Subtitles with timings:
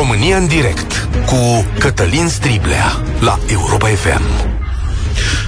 [0.00, 4.22] România în direct cu Cătălin Striblea la Europa FM.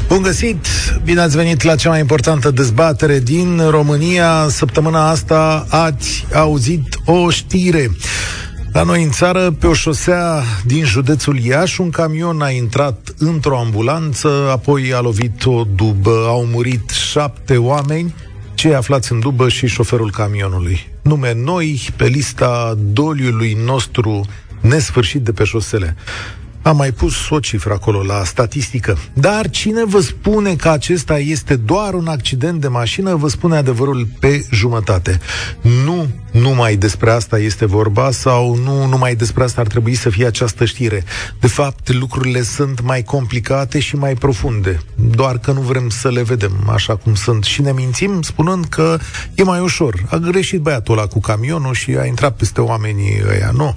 [0.08, 0.66] Bun găsit!
[1.04, 4.46] Bine ați venit la cea mai importantă dezbatere din România.
[4.48, 7.90] Săptămâna asta ați auzit o știre.
[8.72, 13.58] La noi în țară, pe o șosea din județul Iași, un camion a intrat într-o
[13.58, 18.14] ambulanță, apoi a lovit o dubă, au murit șapte oameni,
[18.62, 20.88] cei aflați în dubă și șoferul camionului.
[21.02, 24.26] Nume noi pe lista doliului nostru
[24.60, 25.96] nesfârșit de pe șosele.
[26.62, 28.98] Am mai pus o cifră acolo la statistică.
[29.12, 34.08] Dar cine vă spune că acesta este doar un accident de mașină, vă spune adevărul
[34.20, 35.20] pe jumătate.
[35.84, 40.26] Nu numai despre asta este vorba sau nu numai despre asta ar trebui să fie
[40.26, 41.04] această știre.
[41.40, 46.22] De fapt, lucrurile sunt mai complicate și mai profunde, doar că nu vrem să le
[46.22, 48.98] vedem așa cum sunt și ne mințim spunând că
[49.34, 49.94] e mai ușor.
[50.08, 53.50] A greșit băiatul ăla cu camionul și a intrat peste oamenii ăia.
[53.54, 53.76] Nu,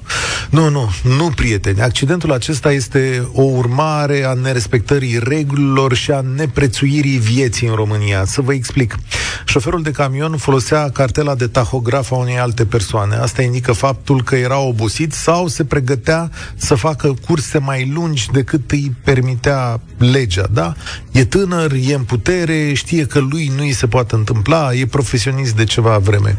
[0.49, 1.81] nu, nu, nu, prieteni.
[1.81, 8.25] Accidentul acesta este o urmare a nerespectării regulilor și a neprețuirii vieții în România.
[8.25, 8.95] Să vă explic.
[9.45, 13.15] Șoferul de camion folosea cartela de tahograf a unei alte persoane.
[13.15, 18.71] Asta indică faptul că era obosit sau se pregătea să facă curse mai lungi decât
[18.71, 20.73] îi permitea legea, da?
[21.11, 25.55] E tânăr, e în putere, știe că lui nu îi se poate întâmpla, e profesionist
[25.55, 26.37] de ceva vreme.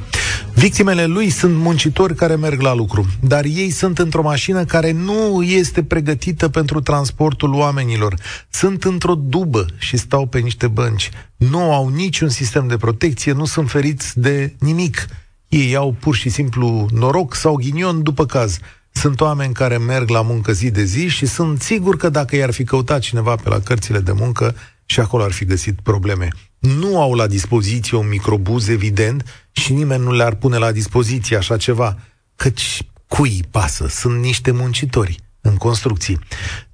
[0.59, 5.43] Victimele lui sunt muncitori care merg la lucru, dar ei sunt într-o mașină care nu
[5.43, 8.15] este pregătită pentru transportul oamenilor.
[8.51, 11.11] Sunt într-o dubă și stau pe niște bănci.
[11.37, 15.07] Nu au niciun sistem de protecție, nu sunt feriți de nimic.
[15.49, 18.59] Ei au pur și simplu noroc sau ghinion după caz.
[18.93, 22.51] Sunt oameni care merg la muncă zi de zi și sunt sigur că dacă i-ar
[22.51, 24.55] fi căutat cineva pe la cărțile de muncă,
[24.87, 26.29] și acolo ar fi găsit probleme.
[26.59, 31.56] Nu au la dispoziție un microbuz, evident, și nimeni nu le-ar pune la dispoziție așa
[31.56, 31.98] ceva,
[32.37, 33.87] căci cui pasă?
[33.89, 36.19] Sunt niște muncitori în construcții.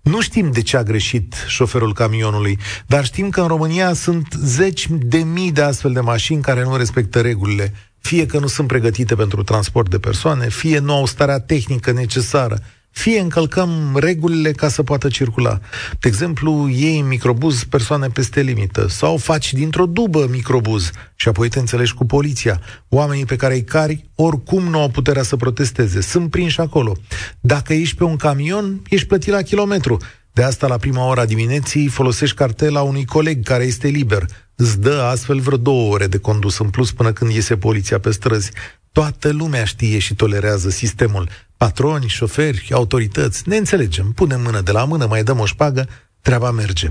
[0.01, 4.87] Nu știm de ce a greșit șoferul camionului, dar știm că în România sunt zeci
[4.91, 7.73] de mii de astfel de mașini care nu respectă regulile
[8.03, 12.59] fie că nu sunt pregătite pentru transport de persoane, fie nu au starea tehnică necesară,
[12.93, 15.61] fie încălcăm regulile ca să poată circula.
[16.01, 21.49] De exemplu, iei în microbuz persoane peste limită sau faci dintr-o dubă microbuz și apoi
[21.49, 22.61] te înțelegi cu poliția.
[22.89, 26.97] Oamenii pe care îi cari oricum nu au puterea să protesteze, sunt prinși acolo.
[27.41, 29.97] Dacă ești pe un camion, ești plătit la kilometru.
[30.33, 34.27] De asta, la prima ora dimineții, folosești cartela unui coleg care este liber.
[34.55, 38.11] Îți dă astfel vreo două ore de condus în plus până când iese poliția pe
[38.11, 38.51] străzi.
[38.93, 41.29] Toată lumea știe și tolerează sistemul.
[41.63, 45.89] Patroni, șoferi, autorități, ne înțelegem, punem mână de la mână, mai dăm o șpagă,
[46.21, 46.89] treaba merge.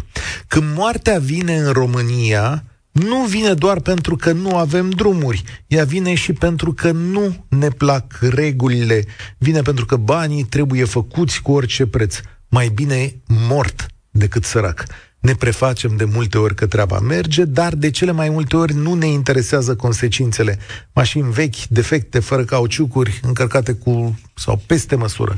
[0.47, 6.13] Când moartea vine în România, nu vine doar pentru că nu avem drumuri, ea vine
[6.13, 9.05] și pentru că nu ne plac regulile,
[9.37, 14.83] vine pentru că banii trebuie făcuți cu orice preț mai bine mort decât sărac.
[15.21, 18.93] Ne prefacem de multe ori că treaba merge, dar de cele mai multe ori nu
[18.93, 20.59] ne interesează consecințele.
[20.93, 25.35] Mașini vechi, defecte, fără cauciucuri, încărcate cu sau peste măsură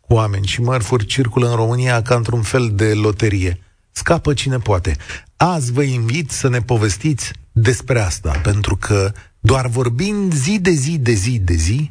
[0.00, 3.60] cu oameni și mărfuri circulă în România ca într-un fel de loterie.
[3.90, 4.96] Scapă cine poate.
[5.36, 10.98] Azi vă invit să ne povestiți despre asta, pentru că doar vorbind zi de zi
[10.98, 11.90] de zi de zi,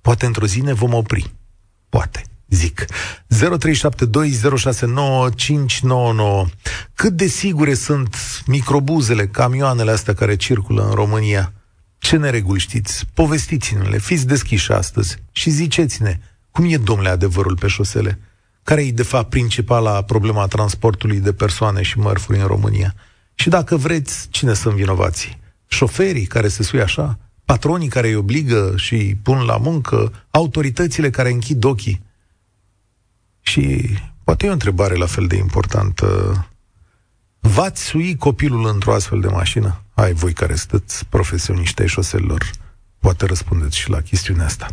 [0.00, 1.34] poate într-o zi ne vom opri.
[1.88, 2.84] Poate zic.
[2.84, 2.86] 0372069599.
[6.94, 11.52] Cât de sigure sunt microbuzele, camioanele astea care circulă în România?
[11.98, 13.06] Ce nereguli știți?
[13.14, 16.20] Povestiți-ne-le, fiți deschiși astăzi și ziceți-ne
[16.56, 18.18] cum e, domnule, adevărul pe șosele?
[18.62, 22.94] Care e, de fapt, principala problema transportului de persoane și mărfuri în România?
[23.34, 25.38] Și dacă vreți, cine sunt vinovații?
[25.66, 27.18] Șoferii care se suie așa?
[27.44, 30.12] Patronii care îi obligă și îi pun la muncă?
[30.30, 32.02] Autoritățile care închid ochii?
[33.46, 33.88] Și
[34.24, 36.06] poate e o întrebare la fel de importantă.
[37.40, 39.82] V-ați sui copilul într-o astfel de mașină?
[39.94, 42.50] Ai voi care sunteți profesioniști ai șoselelor.
[42.98, 44.66] Poate răspundeți și la chestiunea asta.
[44.66, 44.72] 0372069599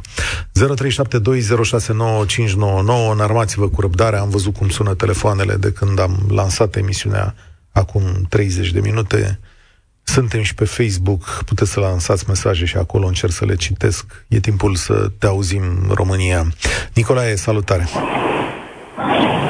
[3.12, 4.18] Înarmați-vă cu răbdare.
[4.18, 7.36] Am văzut cum sună telefoanele de când am lansat emisiunea
[7.72, 9.40] acum 30 de minute.
[10.04, 14.26] Suntem și pe Facebook, puteți să lansați mesaje și acolo încerc să le citesc.
[14.28, 16.54] E timpul să te auzim, România.
[16.94, 17.88] Nicolae, salutare!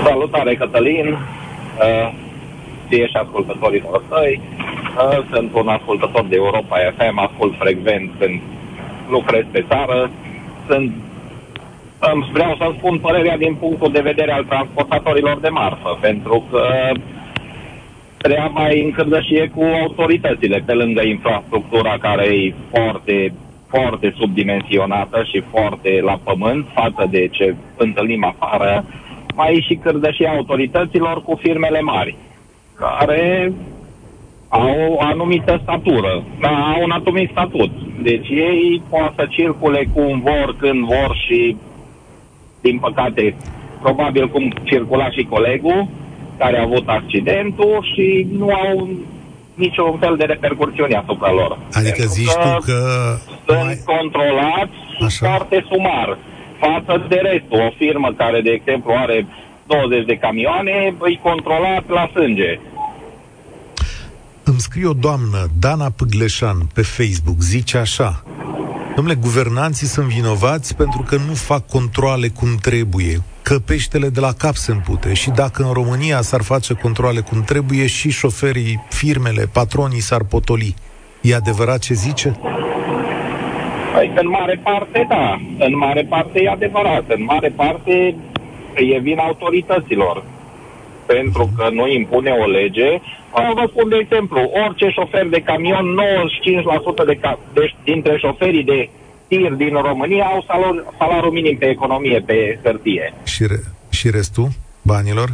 [0.04, 2.14] Salutare, Cătălin, uh,
[2.88, 4.42] ție și ascultătorilor tăi.
[4.98, 8.42] Uh, sunt un ascultător de Europa FM, ascult frecvent când
[9.10, 10.10] lucrez pe țară.
[10.68, 10.92] Sunt,
[12.14, 16.92] um, vreau să spun părerea din punctul de vedere al transportatorilor de marfă, pentru că
[18.18, 23.34] treaba e încălzășie cu autoritățile, pe lângă infrastructura care e foarte
[23.68, 28.86] foarte subdimensionată și foarte la pământ față de ce întâlnim afară,
[29.36, 32.16] mai e și cârdășia autorităților cu firmele mari,
[32.76, 33.54] care
[34.48, 37.72] au o anumită statură, au un anumit statut.
[38.02, 41.58] Deci ei poate să circule cum vor, când vor și,
[42.62, 43.36] din păcate,
[43.82, 45.88] probabil cum circula și colegul
[46.38, 48.90] care a avut accidentul și nu au
[49.54, 51.58] niciun fel de repercursiuni asupra lor.
[51.72, 52.80] Adică Pentru zici că tu că...
[53.46, 53.82] Sunt mai...
[53.86, 55.28] controlați Așa.
[55.28, 56.18] foarte sumar
[56.64, 57.60] față de restul.
[57.68, 59.28] O firmă care, de exemplu, are
[59.66, 62.60] 20 de camioane, îi controlat la sânge.
[64.44, 68.24] Îmi scrie o doamnă, Dana Pâgleșan, pe Facebook, zice așa.
[68.96, 74.34] Domnule, guvernanții sunt vinovați pentru că nu fac controle cum trebuie, că peștele de la
[74.34, 79.46] cap se împute și dacă în România s-ar face controle cum trebuie și șoferii, firmele,
[79.52, 80.76] patronii s-ar potoli.
[81.22, 82.40] E adevărat ce zice?
[83.94, 85.40] Păi, în mare parte, da.
[85.60, 87.04] În mare parte e adevărat.
[87.08, 88.16] În mare parte
[88.76, 90.24] e vina autorităților.
[91.06, 92.90] Pentru că nu impune o lege.
[93.54, 98.90] Vă spun de exemplu, orice șofer de camion, 95% de ca- deci, dintre șoferii de
[99.28, 103.14] tir din România au salariu, salariu minim pe economie, pe hârtie.
[103.24, 104.48] Și, re- și restul
[104.82, 105.30] banilor?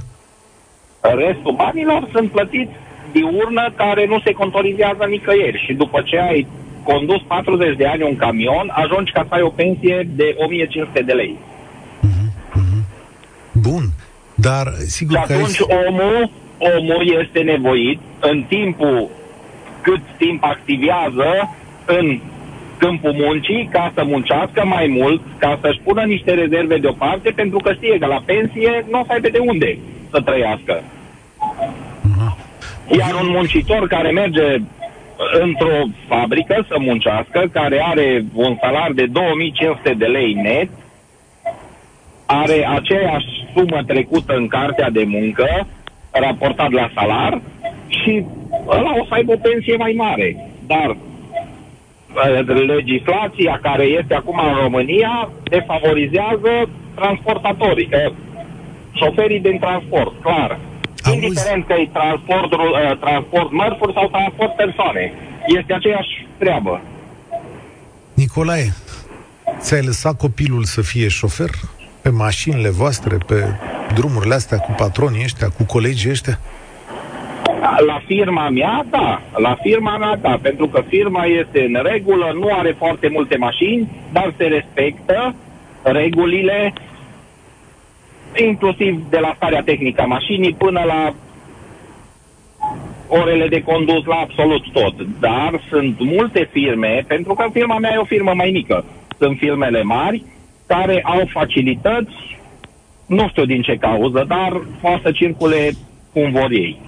[1.02, 2.72] Restul banilor sunt plătiți
[3.12, 6.48] diurnă care nu se contorizează nicăieri și după ce ai
[6.84, 11.14] condus 40 de ani un camion, ajungi ca să ai o pensie de 1500 de
[11.14, 11.38] lei.
[13.52, 13.84] Bun,
[14.36, 15.86] dar sigur și că atunci ai...
[15.88, 19.10] omul, omul este nevoit în timpul
[19.82, 21.30] cât timp activează
[21.86, 22.20] în
[22.78, 27.74] câmpul muncii ca să muncească mai mult, ca să-și pună niște rezerve deoparte, pentru că
[27.74, 29.78] știe că la pensie nu o să aibă de unde
[30.12, 30.84] să trăiască.
[30.84, 32.32] Uh-huh.
[32.98, 34.58] Iar un muncitor care merge
[35.42, 40.70] într-o fabrică să muncească, care are un salar de 2500 de lei net,
[42.26, 45.68] are aceeași sumă trecută în cartea de muncă,
[46.12, 47.42] raportat la salar,
[47.88, 48.26] și
[48.68, 50.50] ăla o să aibă o pensie mai mare.
[50.68, 58.12] Dar uh, legislația care este acum în România defavorizează transportatorii, eh,
[58.94, 60.60] șoferii din transport, clar.
[61.10, 61.26] Auzi.
[61.26, 65.14] Indiferent că e transport, uh, transport mărfuri sau transport persoane.
[65.46, 66.82] Este aceeași treabă.
[68.14, 68.74] Nicolae,
[69.60, 71.50] ți-ai lăsat copilul să fie șofer?
[72.02, 73.56] Pe mașinile voastre, pe
[73.94, 76.40] drumurile astea cu patronii ăștia, cu colegii ăștia?
[77.86, 79.22] La firma mea, da.
[79.36, 80.40] La firma mea, da.
[80.42, 85.36] Pentru că firma este în regulă, nu are foarte multe mașini, dar se respectă
[85.82, 86.74] regulile
[88.36, 91.14] inclusiv de la starea tehnică a mașinii până la
[93.08, 94.96] orele de condus la absolut tot.
[95.20, 98.86] Dar sunt multe firme, pentru că firma mea e o firmă mai mică.
[99.18, 100.24] Sunt firmele mari
[100.68, 102.38] care au facilități,
[103.06, 105.72] nu știu din ce cauză, dar poate să circule
[106.14, 106.82] cum vor ei.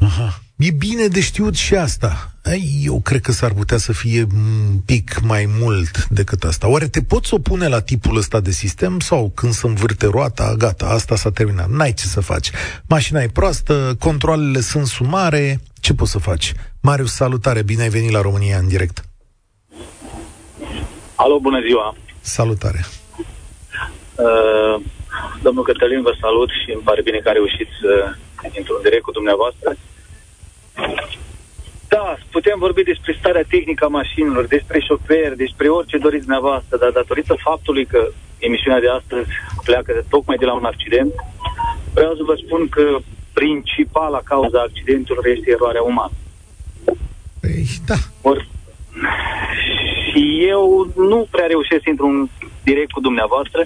[0.00, 0.28] Aha.
[0.56, 2.33] E bine de știut și asta.
[2.82, 6.68] Eu cred că s-ar putea să fie un pic mai mult decât asta.
[6.68, 10.86] Oare te poți opune la tipul ăsta de sistem sau când se învârte roata, gata,
[10.86, 12.50] asta s-a terminat, n-ai ce să faci.
[12.88, 16.52] Mașina e proastă, controlele sunt sumare, ce poți să faci?
[16.80, 19.04] Marius, salutare, bine ai venit la România în direct.
[21.14, 21.96] Alo, bună ziua!
[22.20, 22.84] Salutare!
[24.14, 24.82] Uh,
[25.42, 28.14] domnul Cătălin, vă salut și îmi pare bine că a reușit să
[28.58, 29.76] intru în direct cu dumneavoastră.
[31.88, 36.90] Da, putem vorbi despre starea tehnică a mașinilor, despre șoferi, despre orice doriți dumneavoastră, dar
[36.90, 39.28] datorită faptului că emisiunea de astăzi
[39.64, 41.12] pleacă de, tocmai de la un accident,
[41.94, 42.98] vreau să vă spun că
[43.32, 46.12] principala cauza accidentelor este eroarea umană.
[47.40, 47.94] Păi, da.
[48.22, 48.46] Or,
[50.06, 52.28] și eu nu prea reușesc să intru în
[52.64, 53.60] direct cu dumneavoastră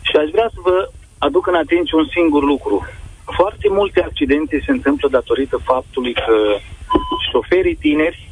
[0.00, 2.86] și aș vrea să vă aduc în atenție un singur lucru.
[3.34, 6.58] Foarte multe accidente se întâmplă datorită faptului că
[7.30, 8.30] șoferii tineri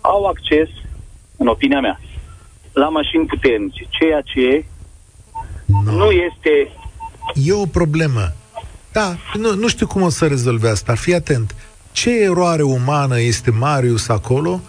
[0.00, 0.68] au acces,
[1.36, 2.00] în opinia mea,
[2.72, 4.64] la mașini puternice, ceea ce
[5.66, 5.92] no.
[5.92, 6.72] nu este...
[7.34, 8.32] E o problemă.
[8.92, 10.94] Da, nu, nu știu cum o să rezolve asta.
[10.94, 11.54] Fii atent.
[11.92, 14.60] Ce eroare umană este Marius acolo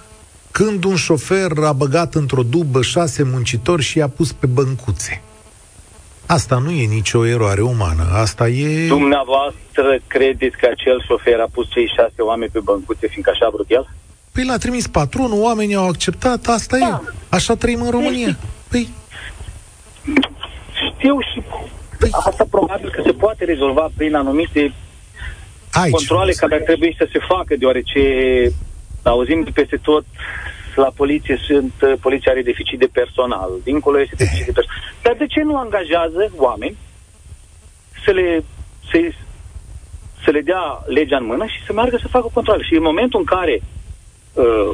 [0.51, 5.21] când un șofer a băgat într-o dubă șase muncitori și i-a pus pe băncuțe?
[6.38, 8.88] Asta nu e nicio eroare umană, asta e...
[8.88, 13.50] Dumneavoastră credeți că acel șofer a pus cei șase oameni pe băncuțe, fiindcă așa a
[13.50, 13.88] vrut el?
[14.31, 17.01] Păi l-a trimis patronul, oamenii au acceptat, asta da.
[17.05, 17.13] e.
[17.29, 18.38] Așa trăim în România.
[18.69, 18.89] Păi...
[20.93, 21.41] Știu și
[22.00, 22.09] păi...
[22.12, 24.74] asta probabil că se poate rezolva prin anumite
[25.71, 28.01] Aici, controle care ar trebui să se facă, deoarece
[29.03, 30.05] auzim de peste tot
[30.79, 34.81] la poliție sunt, uh, poliția are deficit de personal, dincolo este deficit de personal.
[35.01, 36.77] Dar de ce nu angajează oameni
[38.03, 38.43] să le,
[38.89, 38.98] să,
[40.24, 42.63] să le dea legea în mână și să meargă să facă controle?
[42.63, 43.62] Și în momentul în care
[44.33, 44.71] uh,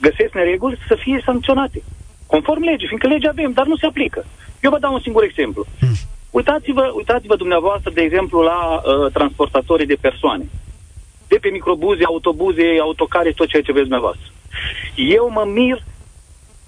[0.00, 1.82] găsesc nereguli, să fie sancționate.
[2.26, 4.24] Conform legii, fiindcă legea avem, dar nu se aplică.
[4.60, 5.66] Eu vă dau un singur exemplu.
[5.80, 5.96] Hmm.
[6.30, 10.48] Uitați-vă, uitați-vă dumneavoastră, de exemplu, la uh, transportatorii de persoane.
[11.28, 14.26] De pe microbuze, autobuze, autocare, tot ceea ce vezi dumneavoastră.
[14.94, 15.82] Eu mă mir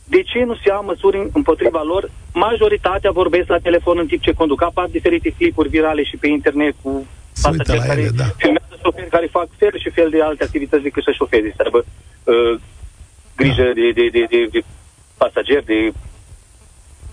[0.04, 2.10] de ce nu se ia măsuri împotriva lor.
[2.32, 4.62] Majoritatea vorbesc la telefon în timp ce conduc.
[4.62, 7.06] Apar diferite clipuri virale și pe internet cu
[7.42, 8.24] pasageri care ele, da.
[8.36, 11.84] filmează șoferi care fac fel și fel de alte activități decât să șofeze, să aibă
[12.24, 12.60] uh,
[13.36, 13.72] grijă da.
[13.72, 14.60] de, de, de, de, de
[15.16, 15.92] pasageri, de,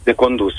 [0.04, 0.54] de condus.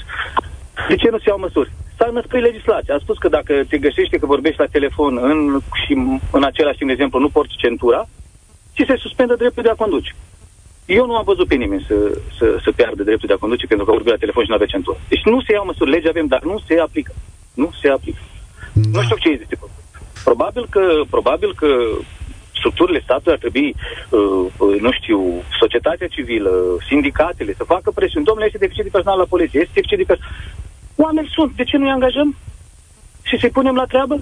[0.88, 1.72] De ce nu se iau măsuri?
[1.98, 2.94] S-a născut legislația.
[2.94, 5.92] A spus că dacă te găsește că vorbești la telefon în, și
[6.30, 8.08] în același timp, de exemplu, nu porți centura,
[8.78, 10.12] ți se suspendă dreptul de a conduce.
[10.86, 13.86] Eu nu am văzut pe nimeni să, să, să piardă dreptul de a conduce pentru
[13.86, 14.98] că vorbi la telefon și nu avea centură.
[15.08, 17.12] Deci nu se iau măsuri, legea avem, dar nu se aplică.
[17.54, 18.22] Nu se aplică.
[18.72, 18.98] Da.
[18.98, 19.58] Nu știu ce este.
[20.24, 21.68] Probabil că, probabil că
[22.58, 23.74] structurile statului ar trebui,
[24.10, 25.18] uh, uh, nu știu,
[25.60, 26.52] societatea civilă,
[26.88, 28.24] sindicatele, să facă presiuni.
[28.24, 30.34] Domnule, este deficit de personal la poliție, este deficit de personal.
[30.96, 32.36] Oameni sunt, de ce nu-i angajăm?
[33.22, 34.20] Și să-i punem la treabă?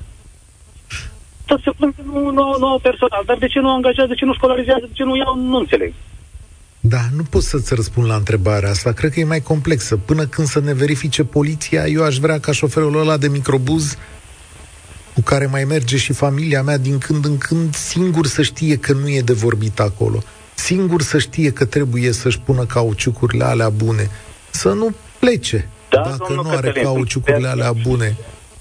[1.46, 4.14] Tot se plâng că nu, nu, nu au personal, dar de ce nu angajează, de
[4.14, 5.92] ce nu școlarizează, de ce nu iau, nu înțeleg.
[6.80, 8.92] Da, nu pot să-ți răspund la întrebarea asta.
[8.92, 9.96] Cred că e mai complexă.
[9.96, 13.96] Până când să ne verifice poliția, eu aș vrea ca șoferul ăla de microbuz
[15.14, 18.92] cu care mai merge și familia mea din când în când, singur să știe că
[18.92, 20.22] nu e de vorbit acolo.
[20.54, 24.10] Singur să știe că trebuie să-și pună cauciucurile alea bune.
[24.50, 28.16] Să nu plece da, dacă nu are Cătălin, cauciucurile alea bune.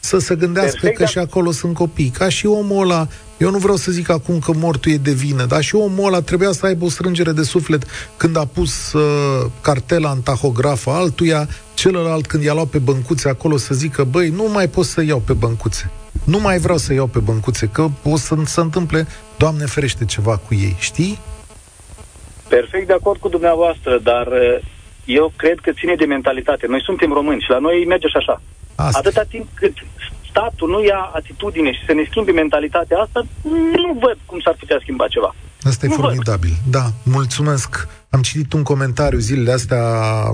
[0.06, 1.10] Să se gândească Perfect, că da.
[1.10, 2.10] și acolo sunt copii.
[2.10, 3.08] Ca și omul ăla,
[3.38, 6.22] eu nu vreau să zic acum că mortul e de vină, dar și omul ăla
[6.22, 7.84] trebuia să aibă o strângere de suflet
[8.18, 9.02] când a pus uh,
[9.62, 14.50] cartela în tahografă altuia, celălalt când i-a luat pe băncuțe acolo să zică, băi, nu
[14.54, 15.92] mai pot să iau pe băncuțe.
[16.24, 19.08] Nu mai vreau să iau pe băncuțe, că o să se întâmple,
[19.38, 21.20] Doamne ferește, ceva cu ei, știi?
[22.48, 24.58] Perfect de acord cu dumneavoastră, dar uh,
[25.06, 26.68] eu cred că ține de mentalitate.
[26.68, 28.42] Noi suntem români și la noi merge și așa.
[28.76, 28.98] Asta.
[28.98, 29.74] Atâta timp cât
[30.36, 33.26] statul nu ia atitudine și să ne schimbe mentalitatea asta,
[33.82, 35.36] nu văd cum s-ar putea schimba ceva.
[35.64, 36.54] Asta e nu formidabil.
[36.64, 36.72] Văd.
[36.72, 37.88] Da, mulțumesc.
[38.10, 39.84] Am citit un comentariu zilele astea,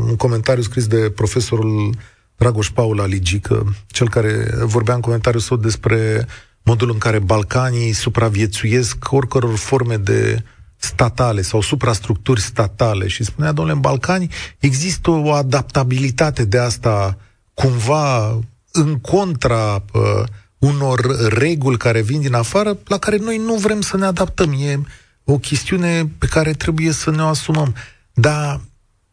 [0.09, 1.89] un comentariu scris de profesorul
[2.35, 6.27] Dragoș Paula Ligică, cel care vorbea în comentariul său despre
[6.63, 10.43] modul în care Balcanii supraviețuiesc oricăror forme de
[10.75, 17.17] statale sau suprastructuri statale și spunea, domnule, în Balcani există o adaptabilitate de asta
[17.53, 18.39] cumva
[18.71, 20.23] în contra uh,
[20.59, 24.51] unor reguli care vin din afară, la care noi nu vrem să ne adaptăm.
[24.51, 24.79] E
[25.23, 27.75] o chestiune pe care trebuie să ne o asumăm.
[28.13, 28.61] Dar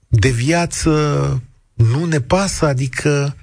[0.08, 0.90] de viață
[1.74, 3.36] nu ne pasă, adică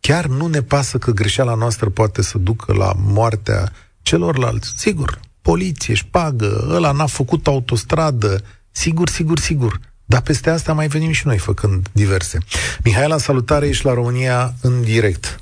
[0.00, 3.72] chiar nu ne pasă că greșeala noastră poate să ducă la moartea
[4.02, 4.72] celorlalți.
[4.76, 9.80] Sigur, poliție, șpagă, ăla n-a făcut autostradă, sigur, sigur, sigur.
[10.04, 12.38] Dar peste asta mai venim și noi făcând diverse.
[12.84, 15.40] Mihaela, salutare, ești la România în direct.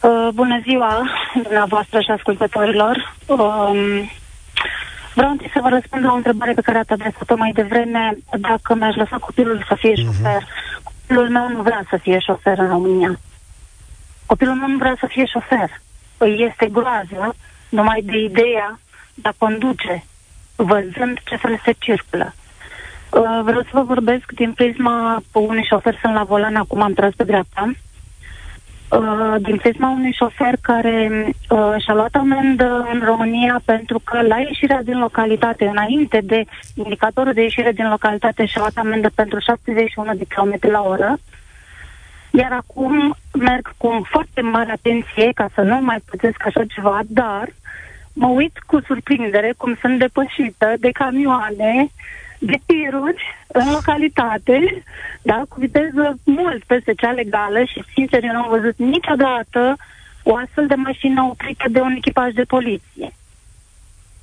[0.00, 1.02] Uh, bună ziua,
[1.42, 3.14] dumneavoastră și ascultătorilor.
[3.26, 4.10] Um,
[5.14, 8.74] vreau întâi să vă răspund la o întrebare pe care ați adresat-o mai devreme, dacă
[8.74, 10.04] mi-aș lăsa copilul să fie uh-huh.
[10.04, 10.46] șofer.
[10.82, 13.20] Copilul meu nu vrea să fie șofer în România.
[14.26, 15.80] Copilul meu nu vrea să fie șofer.
[16.18, 17.34] Îi este groază
[17.68, 18.80] numai de ideea
[19.14, 20.04] de a conduce,
[20.56, 22.34] văzând ce fel se circulă.
[23.10, 27.12] Uh, vreau să vă vorbesc din prisma unui șofer sunt la volan, acum am tras
[27.16, 27.62] pe dreapta.
[27.64, 27.89] Uh,
[29.38, 34.82] din prisma unui șofer care uh, și-a luat amendă în România pentru că la ieșirea
[34.82, 36.44] din localitate, înainte de
[36.74, 41.18] indicatorul de ieșire din localitate, și-a luat amendă pentru 71 de km la oră,
[42.30, 47.48] iar acum merg cu foarte mare atenție ca să nu mai pățesc așa ceva, dar
[48.12, 51.90] mă uit cu surprindere cum sunt depășită de camioane,
[52.40, 54.84] de tiruri în localitate,
[55.22, 59.76] da, cu viteză mult peste cea legală și, sincer, eu nu am văzut niciodată
[60.22, 63.08] o astfel de mașină oprită de un echipaj de poliție.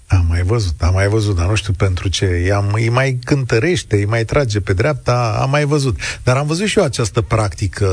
[0.08, 2.26] Am mai văzut, am mai văzut, dar nu știu pentru ce.
[2.26, 6.00] I-am, îi mai cântărește, îi mai trage pe dreapta, am mai văzut.
[6.24, 7.88] Dar am văzut și eu această practică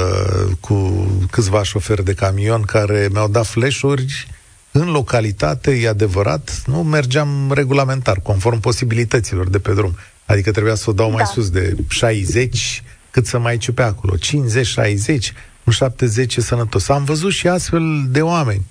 [0.60, 4.26] cu câțiva șoferi de camion care mi-au dat flash-uri
[4.70, 9.96] în localitate, e adevărat, nu mergeam regulamentar, conform posibilităților de pe drum.
[10.26, 11.14] Adică trebuia să o dau da.
[11.14, 14.16] mai sus de 60, cât să mai ciupe acolo.
[14.16, 15.32] 50, 60,
[15.64, 16.88] un 70 sănătos.
[16.88, 18.62] Am văzut și astfel de oameni.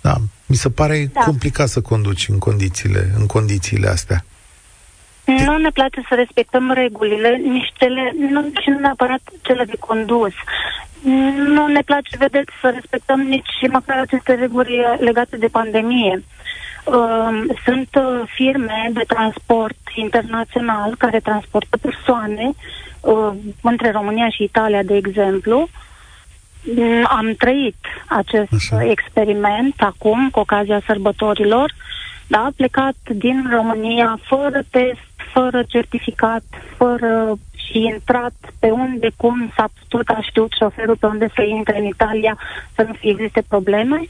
[0.00, 0.14] Da,
[0.46, 1.20] mi se pare da.
[1.20, 4.24] complicat să conduci în condițiile, în condițiile astea.
[5.24, 10.32] Nu ne place să respectăm regulile, nici cele, nu, și nu neapărat cele de condus.
[11.46, 16.22] Nu ne place, vedeți, să respectăm nici măcar aceste reguli legate de pandemie.
[16.84, 22.52] Uh, sunt uh, firme de transport internațional care transportă persoane
[23.00, 25.68] uh, între România și Italia, de exemplu.
[26.76, 28.84] Uh, am trăit acest Așa.
[28.84, 31.74] experiment acum, cu ocazia sărbătorilor.
[32.26, 36.44] Da, a plecat din România fără test, fără certificat,
[36.76, 41.78] fără și intrat pe unde, cum s-a putut, a știut șoferul pe unde să intre
[41.78, 42.38] în Italia,
[42.74, 44.08] să nu fie existe probleme.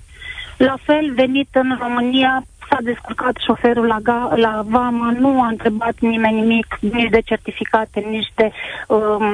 [0.56, 5.94] La fel, venit în România, s-a descurcat șoferul la, ga- la vamă, nu a întrebat
[6.00, 8.50] nimeni nimic, nici de certificate, nici de
[8.86, 9.24] um,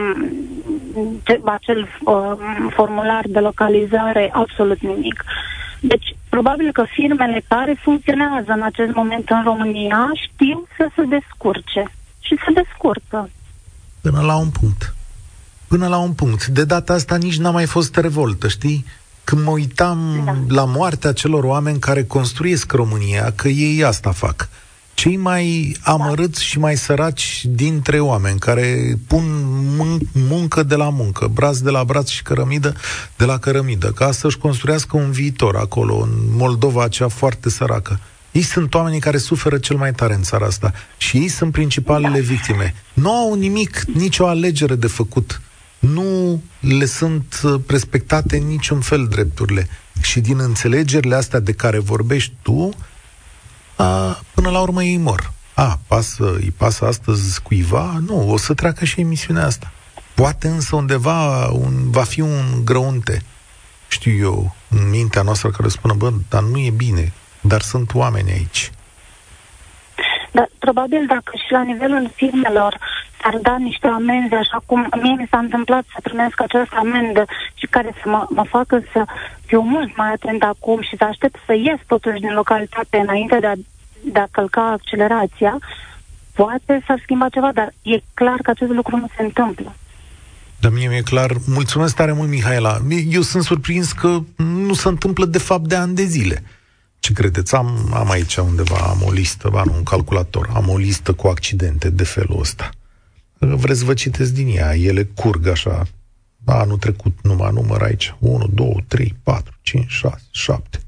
[1.24, 2.38] de, acel um,
[2.74, 5.24] formular de localizare, absolut nimic.
[5.80, 11.92] Deci, probabil că firmele care funcționează în acest moment în România știu să se descurce
[12.20, 13.30] și se descurcă.
[14.00, 14.94] Până la un punct.
[15.68, 16.46] Până la un punct.
[16.46, 18.84] De data asta nici n-a mai fost revoltă, știi?
[19.28, 20.54] Când mă uitam da.
[20.54, 24.48] la moartea celor oameni care construiesc România, că ei asta fac.
[24.94, 26.40] Cei mai amărâți da.
[26.40, 29.24] și mai săraci dintre oameni care pun
[29.76, 32.74] mun- muncă de la muncă, braț de la braț și cărămidă
[33.16, 38.00] de la cărămidă, ca să-și construiască un viitor acolo, în Moldova aceea foarte săracă.
[38.32, 42.20] Ei sunt oamenii care suferă cel mai tare în țara asta și ei sunt principalele
[42.20, 42.26] da.
[42.26, 42.74] victime.
[42.92, 45.40] Nu au nimic, nicio alegere de făcut
[45.78, 49.68] nu le sunt uh, respectate niciun fel drepturile.
[50.00, 52.70] Și din înțelegerile astea de care vorbești tu,
[53.76, 55.32] a, până la urmă ei mor.
[55.54, 58.02] A, pasă, îi pasă astăzi cuiva?
[58.06, 59.72] Nu, o să treacă și emisiunea asta.
[60.14, 63.22] Poate însă undeva un, va fi un grăunte,
[63.88, 68.30] știu eu, în mintea noastră care spună, bă, dar nu e bine, dar sunt oameni
[68.30, 68.70] aici.
[70.30, 72.78] Dar probabil dacă și la nivelul firmelor
[73.20, 77.66] s-ar da niște amenzi, așa cum mie mi s-a întâmplat să primesc această amendă și
[77.66, 79.04] care să mă, mă facă să
[79.46, 83.46] fiu mult mai atent acum și să aștept să ies totuși din localitate înainte de
[83.46, 83.54] a,
[84.04, 85.58] de a călca accelerația,
[86.34, 89.74] poate s-ar schimba ceva, dar e clar că acest lucru nu se întâmplă.
[90.60, 92.78] Dar mie mi-e clar, mulțumesc tare mult, Mihaela.
[93.10, 96.42] Eu sunt surprins că nu se întâmplă de fapt de ani de zile.
[96.98, 97.54] Ce credeți?
[97.54, 101.90] Am, am aici undeva, am o listă, am un calculator, am o listă cu accidente
[101.90, 102.70] de felul ăsta.
[103.38, 105.86] Vreți să vă citesc din ea, ele curg așa.
[106.44, 108.14] Anul trecut numai număr aici.
[108.18, 110.80] 1, 2, 3, 4, 5, 6, 7.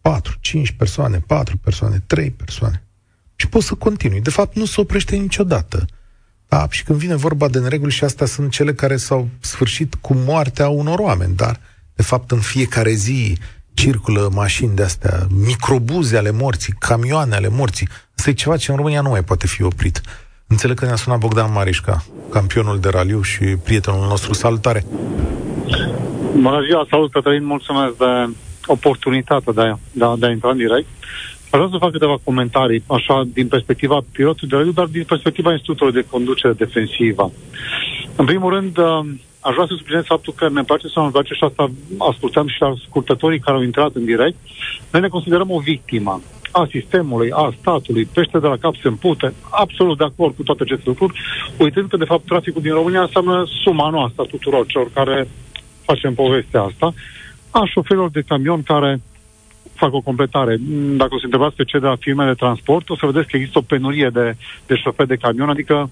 [0.00, 2.82] 4, 5 persoane, 4 persoane, 3 persoane.
[3.36, 4.20] Și poți să continui.
[4.20, 5.86] De fapt, nu se oprește niciodată.
[6.48, 10.14] Da, și când vine vorba de nereguli, și astea sunt cele care s-au sfârșit cu
[10.14, 11.60] moartea unor oameni, dar,
[11.94, 13.38] de fapt, în fiecare zi
[13.78, 17.88] circulă mașini de astea, microbuze ale morții, camioane ale morții.
[18.16, 20.00] Asta e ceva ce în România nu mai poate fi oprit.
[20.46, 24.32] Înțeleg că ne-a sunat Bogdan Marișca, campionul de raliu și prietenul nostru.
[24.32, 24.84] Salutare!
[26.40, 28.34] Bună ziua, salut Cătălin, mulțumesc de
[28.66, 30.86] oportunitatea de a, de a, de a intra în direct.
[31.50, 35.52] Aș vrea să fac câteva comentarii, așa, din perspectiva pilotului de raliu, dar din perspectiva
[35.52, 37.32] Institutului de Conducere Defensivă.
[38.16, 39.00] În primul rând, uh,
[39.40, 42.62] aș vrea să subliniez faptul că ne place sau nu place și asta ascultăm și
[42.62, 44.36] ascultătorii care au intrat în direct.
[44.92, 46.20] Noi ne considerăm o victimă
[46.52, 50.62] a sistemului, a statului, pește de la cap se împute, absolut de acord cu toate
[50.62, 51.20] aceste lucruri,
[51.58, 55.28] uitând că, de fapt, traficul din România înseamnă suma noastră tuturor celor care
[55.84, 56.94] facem povestea asta,
[57.50, 59.00] aș șoferilor de camion care
[59.78, 60.56] fac o completare.
[60.96, 63.36] Dacă o să întrebați pe cei de la firme de transport, o să vedeți că
[63.36, 64.36] există o penurie de,
[64.66, 65.90] de șoferi de camion, adică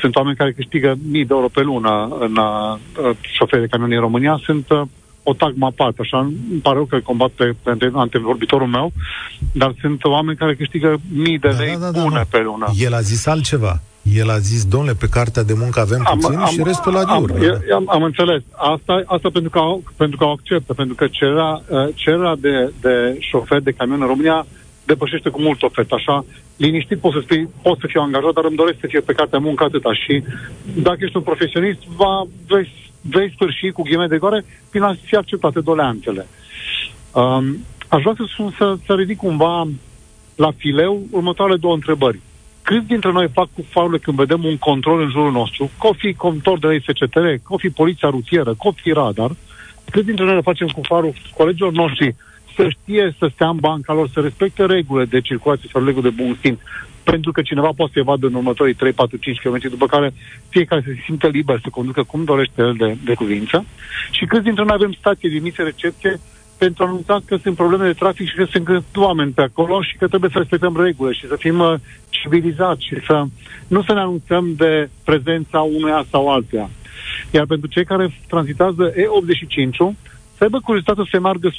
[0.00, 4.00] sunt oameni care câștigă mii de euro pe lună în uh, șoferi de camion în
[4.00, 4.82] România, sunt uh,
[5.28, 8.92] o tagmă aparte, așa, îmi pare rău că combat pe, pe antevorbitorul meu,
[9.52, 12.24] dar sunt oameni care câștigă mii de da, lei da, da, da, da.
[12.30, 12.66] pe lună.
[12.78, 13.80] El a zis altceva.
[14.14, 17.04] El a zis, domnule, pe cartea de muncă avem am, puțin am, și restul la
[17.04, 17.30] diur.
[17.30, 17.74] Am, da?
[17.74, 18.42] am, am înțeles.
[18.52, 22.72] Asta, asta pentru, că au, pentru că o acceptă, pentru că cererea, uh, cererea de,
[22.80, 24.46] de șofer de camion în România
[24.84, 25.94] depășește cu mult ofertă.
[25.94, 26.24] Așa,
[26.56, 29.38] liniștit poți să spui, pot să fiu angajat, dar îmi doresc să fie pe cartea
[29.38, 29.94] muncă atâta.
[29.94, 30.22] Și
[30.82, 35.16] dacă ești un profesionist, va, vei vei sfârși cu ghime de goare prin a fi
[35.16, 36.26] acceptate doleanțele.
[37.12, 39.68] Um, aș vrea să, spun, să, să ridic cumva
[40.34, 42.20] la fileu următoarele două întrebări.
[42.68, 45.92] Câți dintre noi fac cu faule când vedem un control în jurul nostru, că o
[45.92, 49.30] fi contor de la SCTR, că o fi poliția rutieră, că o fi radar,
[49.90, 52.14] câți dintre noi le facem cu farul colegilor noștri
[52.56, 56.22] să știe să stea în banca lor, să respecte regulile de circulație sau regulile de
[56.22, 56.58] bun simț,
[57.04, 60.12] pentru că cineva poate să evadă în următorii 3, 4, 5 km, după care
[60.48, 63.64] fiecare să se simtă liber să conducă cum dorește el de, de cuvință.
[64.10, 66.20] Și câți dintre noi avem stație de emisie recepție
[66.58, 69.96] pentru a anunța că sunt probleme de trafic și că sunt oameni pe acolo și
[69.96, 71.74] că trebuie să respectăm regulile și să fim uh,
[72.08, 73.24] civilizați și să
[73.66, 76.70] nu să ne anunțăm de prezența unuia sau altuia.
[77.30, 79.94] Iar pentru cei care tranzitează E85-ul,
[80.36, 81.54] să aibă curiozitate să se meargă 100%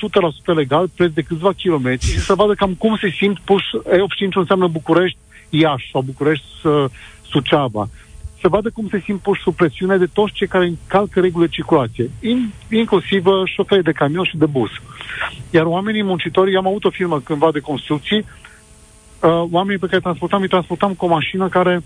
[0.56, 3.66] legal, preț de câțiva kilometri și să vadă cam cum se simt puși.
[3.86, 5.18] E85 înseamnă București,
[5.50, 6.86] Iași sau București, uh,
[7.30, 7.90] Suceava
[8.42, 11.56] să vadă cum se simt puși sub presiune de toți cei care încalcă regulile de
[11.56, 14.70] circulație, in, inclusiv uh, șoferii de camion și de bus.
[15.52, 20.42] Iar oamenii muncitorii, am avut o firmă cândva de construcții, uh, oamenii pe care transportam,
[20.42, 21.84] îi transportam cu o mașină care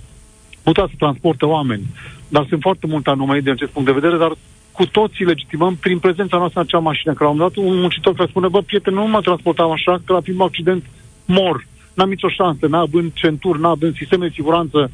[0.63, 1.85] putea să transporte oameni.
[2.27, 4.31] Dar sunt foarte multe anomalii din acest punct de vedere, dar
[4.71, 7.13] cu toții legitimăm prin prezența noastră în acea mașină.
[7.13, 10.13] Că la un dat un muncitor care spune, bă, prieten, nu mă transportam așa, că
[10.13, 10.83] la primul accident
[11.25, 11.65] mor.
[11.93, 14.91] N-am nicio șansă, n-având centuri, n-având sisteme de siguranță,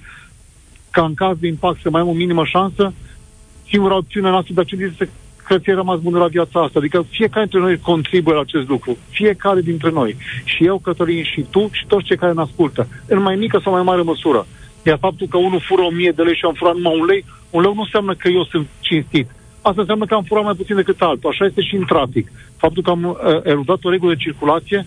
[0.97, 2.93] ca în caz de impact să mai am o minimă șansă,
[3.69, 5.09] singura opțiune noastră de acest este
[5.47, 6.79] că ți-ai rămas bun la viața asta.
[6.79, 8.97] Adică fiecare dintre noi contribuie la acest lucru.
[9.09, 10.15] Fiecare dintre noi.
[10.43, 12.87] Și eu, Cătălin, și tu, și toți cei care ne ascultă.
[13.07, 14.47] În mai mică sau mai mare măsură.
[14.85, 17.25] Iar faptul că unul fură o mie de lei și am furat numai un lei,
[17.49, 19.27] un leu nu înseamnă că eu sunt cinstit.
[19.61, 21.29] Asta înseamnă că am furat mai puțin decât altul.
[21.29, 22.31] Așa este și în trafic.
[22.57, 24.85] Faptul că am uh, erudat o regulă de circulație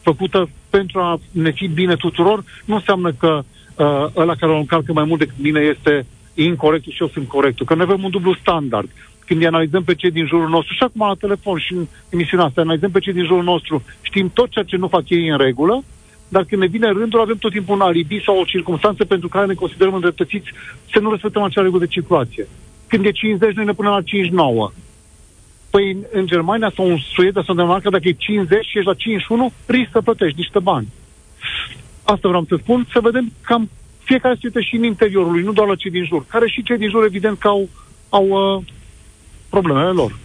[0.00, 3.42] făcută pentru a ne fi bine tuturor, nu înseamnă că
[3.76, 7.66] uh, ăla care o încalcă mai mult decât mine este incorrect și eu sunt corectul.
[7.66, 8.88] Că noi avem un dublu standard.
[9.26, 12.46] Când îi analizăm pe cei din jurul nostru, și acum la telefon și în emisiunea
[12.46, 15.38] asta, analizăm pe cei din jurul nostru, știm tot ceea ce nu fac ei în
[15.38, 15.84] regulă,
[16.28, 19.46] dar când ne vine rândul, avem tot timpul un alibi sau o circunstanță pentru care
[19.46, 20.52] ne considerăm îndreptățiți
[20.92, 22.48] să nu respectăm acea regulă de circulație.
[22.86, 24.70] Când e 50, noi ne punem la 59.
[25.70, 28.94] Păi în Germania sau în Suedia sau în Danemarca, dacă e 50 și ești la
[28.94, 30.88] 51, risc să plătești niște bani.
[32.12, 33.70] Asta vreau să spun, să vedem cam
[34.04, 36.62] fiecare se uită și în interiorul lui, nu doar la cei din jur, care și
[36.62, 37.68] cei din jur, evident, că au,
[38.08, 38.64] au uh,
[39.48, 40.18] problemele lor.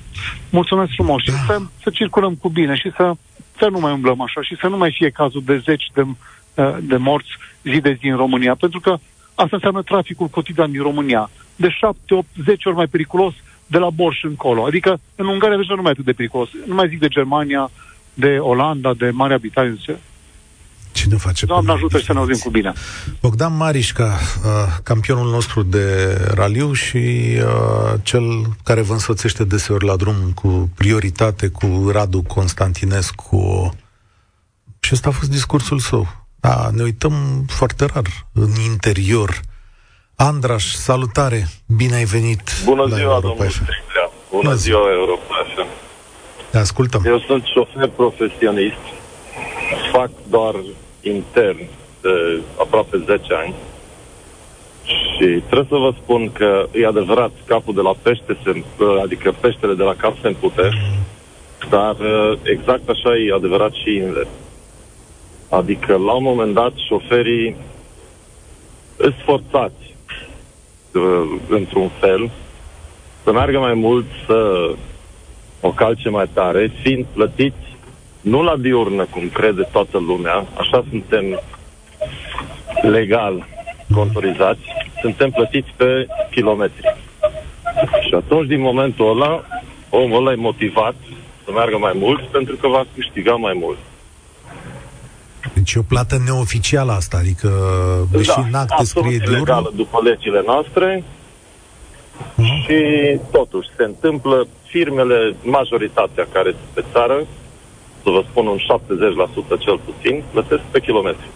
[0.50, 3.14] Mulțumesc frumos și să, să circulăm cu bine și să,
[3.58, 6.78] să nu mai umblăm așa și să nu mai fie cazul de zeci de, uh,
[6.82, 7.30] de morți
[7.64, 8.98] zi de zi în România, pentru că
[9.36, 11.30] asta înseamnă traficul cotidian din România.
[11.56, 13.34] De 7, 8, 10 ori mai periculos
[13.68, 14.66] de la Borș încolo.
[14.66, 16.50] Adică în Ungaria deja nu mai e atât de periculos.
[16.66, 17.72] Nu mai zic de Germania,
[18.14, 19.76] de Olanda, de Marea Britanie.
[20.98, 22.74] Cine face Doamne ajută și să ne auzim cu bine.
[23.22, 24.52] Bogdan Marișca, uh,
[24.84, 28.24] campionul nostru de raliu și uh, cel
[28.64, 33.74] care vă însoțește deseori la drum cu prioritate, cu Radu Constantinescu.
[34.80, 36.08] Și ăsta a fost discursul său.
[36.40, 37.14] Da, ne uităm
[37.48, 39.40] foarte rar în interior.
[40.16, 41.48] Andraș, salutare!
[41.66, 43.50] Bine ai venit Bună ziua, domnule
[44.30, 45.68] Bună, Bună ziua, Europa FM.
[46.52, 47.02] Ne ascultăm.
[47.06, 48.84] Eu sunt șofer profesionist.
[49.92, 50.54] Fac doar
[51.08, 51.58] intern
[52.02, 53.54] de aproape 10 ani
[54.84, 58.64] și trebuie să vă spun că e adevărat, capul de la pește, se,
[59.02, 60.70] adică peștele de la cap se împute,
[61.70, 61.96] dar
[62.44, 64.28] exact așa e adevărat și invers.
[65.50, 67.56] Adică, la un moment dat, șoferii
[68.98, 69.96] sunt forțați,
[71.50, 72.32] într-un fel,
[73.24, 74.70] să meargă mai mult, să
[75.62, 77.67] o calce mai tare, fiind plătiți
[78.28, 81.40] nu la diurnă, cum crede toată lumea, așa suntem
[82.82, 83.46] legal
[83.94, 84.60] contorizați,
[85.02, 86.96] suntem plătiți pe kilometri.
[88.08, 89.44] Și atunci, din momentul ăla,
[89.90, 90.96] omul ăla e motivat
[91.44, 93.78] să meargă mai mult pentru că va câștiga mai mult.
[95.54, 97.50] Deci e o plată neoficială asta, adică
[98.12, 102.66] deși da, în acte scrie de legală după legile noastre uh-huh.
[102.66, 102.80] și
[103.32, 107.26] totuși se întâmplă firmele, majoritatea care sunt pe țară,
[108.04, 111.28] să vă spun un 70% cel puțin, plătesc pe kilometri.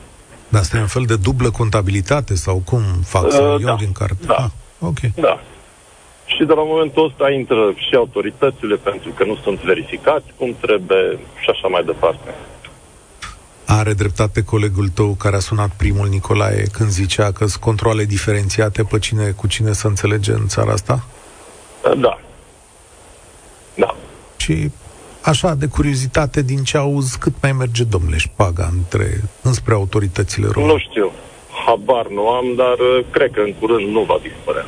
[0.49, 3.91] Dar asta e un fel de dublă contabilitate sau cum fac uh, să da, din
[3.91, 4.25] carte?
[4.25, 4.35] Da.
[4.35, 4.99] Ah, ok.
[5.15, 5.39] Da.
[6.25, 11.19] Și de la momentul ăsta intră și autoritățile pentru că nu sunt verificați cum trebuie
[11.41, 12.35] și așa mai departe.
[13.65, 18.83] Are dreptate colegul tău care a sunat primul, Nicolae, când zicea că sunt controle diferențiate
[18.83, 21.03] pe cine cu cine să înțelege în țara asta?
[21.97, 22.19] Da.
[23.75, 23.95] Da.
[24.37, 24.71] Și
[25.21, 30.73] așa de curiozitate din ce auzi, cât mai merge domnule șpaga între, înspre autoritățile române?
[30.73, 31.11] Nu știu,
[31.65, 34.65] habar nu am, dar uh, cred că în curând nu va dispărea.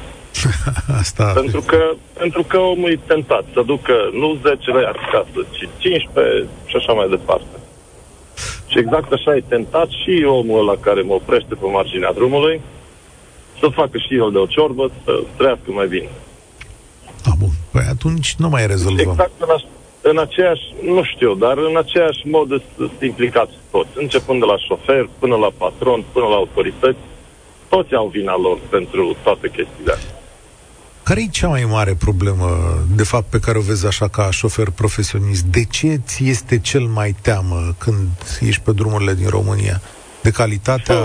[1.01, 1.31] Asta...
[1.35, 6.47] Pentru că, pentru că omul e tentat să ducă nu 10 lei acasă, ci 15
[6.65, 7.55] și așa mai departe.
[8.67, 12.61] Și exact așa e tentat și omul ăla care mă oprește pe marginea drumului
[13.59, 16.09] să facă și el de o ciorbă, să trăiască mai bine.
[17.25, 17.53] A, bun.
[17.71, 19.09] Păi atunci nu mai rezolvăm.
[19.09, 19.63] Exact în, aș,
[20.09, 25.09] în aceeași, nu știu, dar în aceeași mod sunt implicați toți, începând de la șofer,
[25.19, 27.03] până la patron, până la autorități,
[27.69, 30.15] toți au vina lor pentru toate chestiile astea.
[31.03, 32.47] Care e cea mai mare problemă,
[32.95, 35.43] de fapt, pe care o vezi așa ca șofer profesionist?
[35.43, 38.07] De ce ți este cel mai teamă când
[38.39, 39.81] ești pe drumurile din România?
[40.21, 40.95] De calitatea...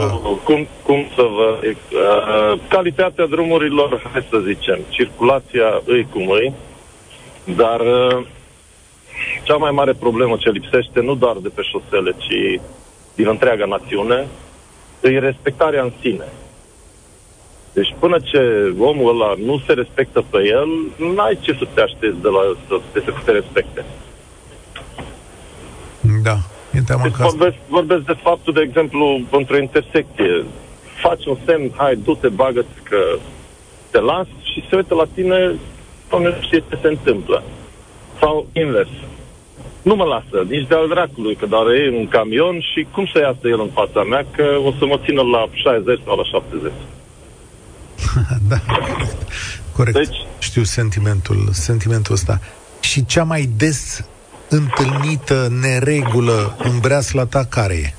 [0.45, 1.59] Cum, cum să vă...
[1.63, 6.55] Uh, calitatea drumurilor, hai să zicem, circulația îi cum îi,
[7.57, 8.27] dar uh,
[9.43, 12.61] cea mai mare problemă ce lipsește nu doar de pe șosele, ci
[13.15, 14.27] din întreaga națiune,
[15.03, 16.25] e respectarea în sine.
[17.73, 18.41] Deci până ce
[18.79, 20.69] omul ăla nu se respectă pe el,
[21.15, 23.85] n-ai ce să te aștepți de la să, de să te respecte.
[26.23, 26.37] Da,
[26.73, 30.45] e teama deci vorbesc, vorbesc de faptul, de exemplu, într-o intersecție.
[31.03, 33.01] Faci un semn, hai, du-te, bagă că
[33.91, 35.55] te las și se uită la tine,
[36.11, 37.43] nu știe ce se întâmplă.
[38.21, 38.89] Sau invers.
[39.83, 43.49] Nu mă lasă, nici de-al dracului, că dar e un camion și cum să iasă
[43.49, 46.73] el în fața mea, că o să mă țină la 60 sau la 70.
[48.51, 49.17] da, corect.
[49.77, 49.97] corect.
[49.97, 52.41] Deci, Știu sentimentul, sentimentul ăsta.
[52.81, 54.09] Și cea mai des
[54.49, 57.93] întâlnită neregulă în breasla ta care e?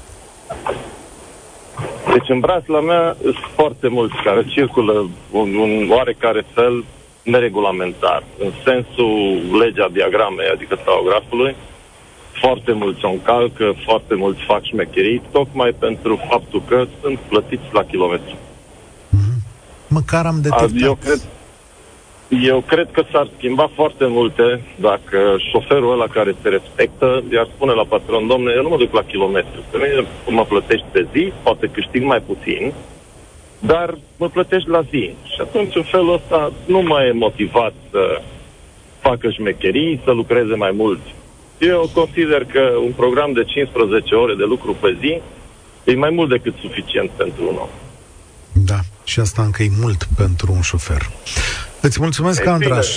[2.14, 6.86] Deci în breasla mea sunt foarte mulți care circulă un, un oarecare fel
[7.30, 9.20] neregulamentar, în sensul
[9.62, 11.56] legea diagramei, adică taografului.
[12.42, 17.84] Foarte mulți o încalcă, foarte mulți fac șmecherii, tocmai pentru faptul că sunt plătiți la
[17.84, 18.36] kilometru.
[19.88, 20.70] Măcar am detectat.
[20.82, 21.22] Eu cred,
[22.30, 27.72] eu cred că s-ar schimba foarte multe dacă șoferul ăla care se respectă i-ar spune
[27.72, 31.34] la patron, domne, eu nu mă duc la kilometru, că mine mă plătești pe zi,
[31.44, 32.74] poate câștig mai puțin,
[33.60, 35.14] dar mă plătești la zi.
[35.24, 38.22] Și atunci, în felul ăsta, nu mai e motivat să
[39.00, 41.02] facă șmecherii, să lucreze mai mult.
[41.58, 45.22] Eu consider că un program de 15 ore de lucru pe zi
[45.84, 47.70] e mai mult decât suficient pentru un om.
[48.54, 51.10] Da, și asta încă e mult pentru un șofer.
[51.82, 52.88] Îți mulțumesc, e Andraș.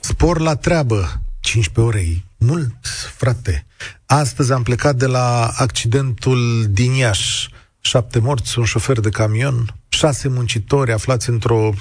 [0.00, 1.08] Spor la treabă.
[1.40, 2.06] 15 ore
[2.38, 2.76] mult,
[3.16, 3.66] frate.
[4.06, 7.48] Astăzi am plecat de la accidentul din Iași.
[7.80, 11.72] Șapte morți, un șofer de camion, șase muncitori aflați într-o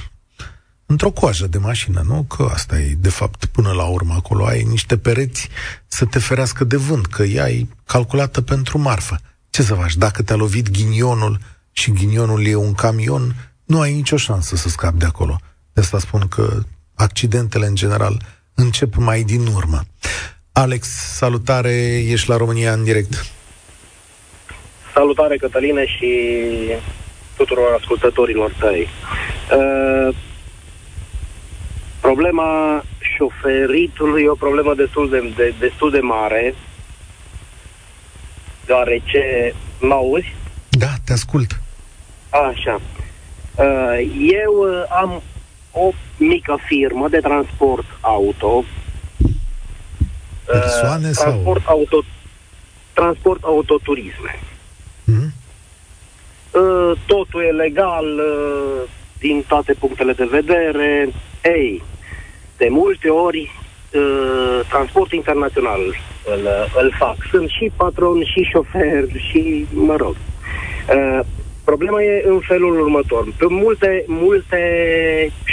[0.85, 2.23] într-o coajă de mașină, nu?
[2.23, 4.45] Că asta e, de fapt, până la urmă acolo.
[4.45, 5.49] Ai niște pereți
[5.87, 9.19] să te ferească de vânt, că ea e calculată pentru marfă.
[9.49, 9.95] Ce să faci?
[9.95, 11.39] Dacă te-a lovit ghinionul
[11.71, 15.39] și ghinionul e un camion, nu ai nicio șansă să scapi de acolo.
[15.73, 18.21] De asta spun că accidentele, în general,
[18.53, 19.81] încep mai din urmă.
[20.51, 23.25] Alex, salutare, ești la România în direct.
[24.93, 26.07] Salutare, Cătăline, și
[27.37, 28.87] tuturor ascultătorilor tăi.
[29.57, 30.15] Uh,
[32.01, 36.55] problema șoferitului e o problemă destul de, de, destul de mare,
[38.65, 40.35] deoarece mă auzi?
[40.69, 41.59] Da, te ascult.
[42.29, 42.81] Așa.
[43.55, 43.99] Uh,
[44.43, 45.21] eu uh, am
[45.71, 48.63] o mică firmă de transport auto.
[50.45, 51.77] Persoane uh, transport sau?
[51.77, 52.03] Auto,
[52.93, 54.39] transport autoturisme.
[54.39, 55.44] Mm-hmm.
[57.05, 58.21] Totul e legal
[59.19, 61.09] din toate punctele de vedere.
[61.43, 61.83] Ei,
[62.57, 63.51] de multe ori
[64.69, 65.79] transport internațional
[66.25, 66.47] îl,
[66.81, 67.15] îl fac.
[67.31, 70.15] Sunt și patron, și șofer, și, mă rog.
[71.65, 73.23] Problema e în felul următor.
[73.37, 74.61] Pe multe, multe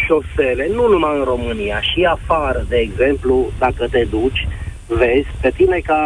[0.06, 4.48] șosele, nu numai în România, și afară, de exemplu, dacă te duci,
[4.86, 6.00] vezi, pe tine ca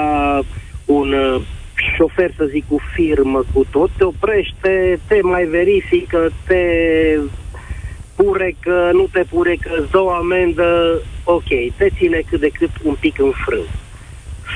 [0.84, 1.40] un uh,
[1.94, 6.62] șofer, să zic, cu firmă, cu tot, te oprește, te mai verifică, te
[8.16, 12.96] purecă, nu te purecă, îți dă o amendă, ok, te ține cât de cât un
[13.00, 13.64] pic în frâu.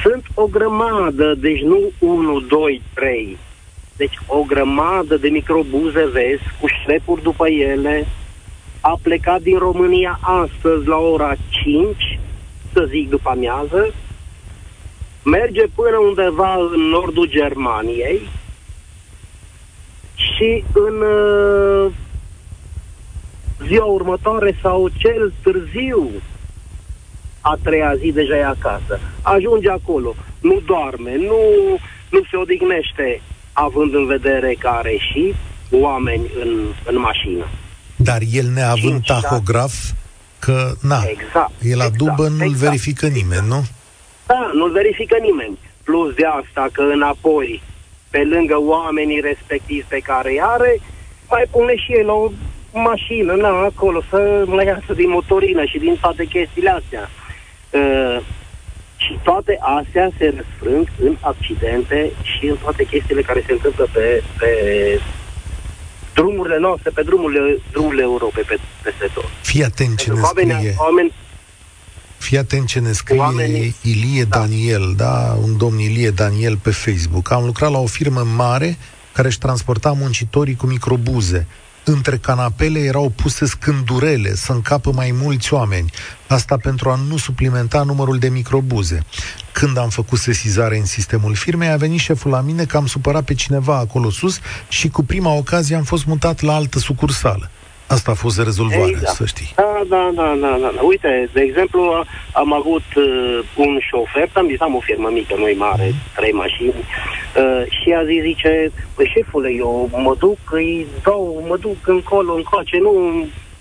[0.03, 3.37] Sunt o grămadă, deci nu 1, 2, 3,
[3.97, 8.07] deci o grămadă de microbuze vezi, cu șlepuri după ele,
[8.81, 12.19] a plecat din România astăzi la ora 5,
[12.73, 13.95] să zic după amiază,
[15.23, 18.29] merge până undeva în nordul Germaniei
[20.15, 21.93] și în uh,
[23.67, 26.11] ziua următoare sau cel târziu
[27.41, 29.01] a treia zi deja e acasă.
[29.23, 31.39] Ajunge acolo, nu doarme, nu,
[32.11, 35.35] nu se odihnește, având în vedere că are și
[35.71, 36.49] oameni în,
[36.85, 37.47] în mașină.
[37.97, 39.75] Dar el neavând 5, tahograf,
[40.39, 43.65] că, na, exact, e la exact, dubă, nu-l exact, verifică nimeni, nu?
[44.31, 45.59] Da, nu-l verifică nimeni.
[45.85, 47.63] Plus de asta că înapoi,
[48.11, 50.81] pe lângă oamenii respectivi pe care îi are,
[51.31, 52.31] mai pune și el o
[52.73, 57.11] mașină, na, acolo, să mai iasă din motorină și din toate chestiile astea.
[57.71, 58.19] Uh,
[58.97, 64.23] și toate astea se răsfrâng în accidente și în toate chestiile care se întâmplă pe,
[64.39, 64.51] pe
[66.15, 69.29] drumurile noastre, pe drumurile, drumurile Europei, pe, peste tot.
[69.43, 70.75] Fii atent ce ne oamenii, scrie.
[70.79, 71.13] oameni,
[72.21, 74.39] Fii atent ce ne scrie Oamenii- Ilie Da.
[74.39, 77.31] Daniel, da, un domn Ilie Daniel pe Facebook.
[77.31, 78.79] Am lucrat la o firmă mare
[79.13, 81.47] care își transporta muncitorii cu microbuze.
[81.85, 85.91] Între canapele erau puse scândurele să încapă mai mulți oameni.
[86.29, 89.05] Asta pentru a nu suplimenta numărul de microbuze.
[89.53, 93.25] Când am făcut sesizare în sistemul firmei, a venit șeful la mine că am supărat
[93.25, 97.51] pe cineva acolo sus și cu prima ocazie am fost mutat la altă sucursală.
[97.97, 99.17] Asta a fost rezolvarea, Exact.
[99.17, 99.53] să știi.
[99.57, 100.81] Da, da, da, da, da, da.
[100.83, 105.35] Uite, de exemplu, a- am avut uh, un șofer, am zis, am o firmă mică,
[105.39, 110.87] noi mare, trei mașini, uh, și a zis, zice, păi șefule, eu mă duc, îi
[111.05, 112.93] dau, mă duc încolo, încoace, nu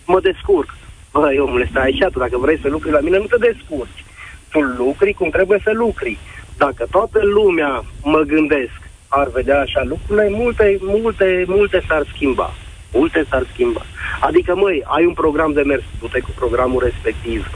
[0.06, 0.70] mă descurc.
[1.14, 4.04] Băi, omule, stai așa, tu dacă vrei să lucri la mine, nu te descurci.
[4.52, 6.18] Tu lucri cum trebuie să lucri.
[6.58, 12.54] Dacă toată lumea, mă gândesc, ar vedea așa lucrurile, multe, multe, multe s-ar schimba.
[12.94, 13.82] Multe s-ar schimba.
[14.20, 17.50] Adică, măi, ai un program de mers, du-te cu programul respectiv.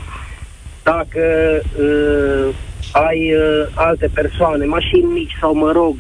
[0.84, 1.24] Dacă
[1.80, 2.56] uh,
[2.92, 5.96] ai uh, alte persoane, mașini mici sau, mă rog,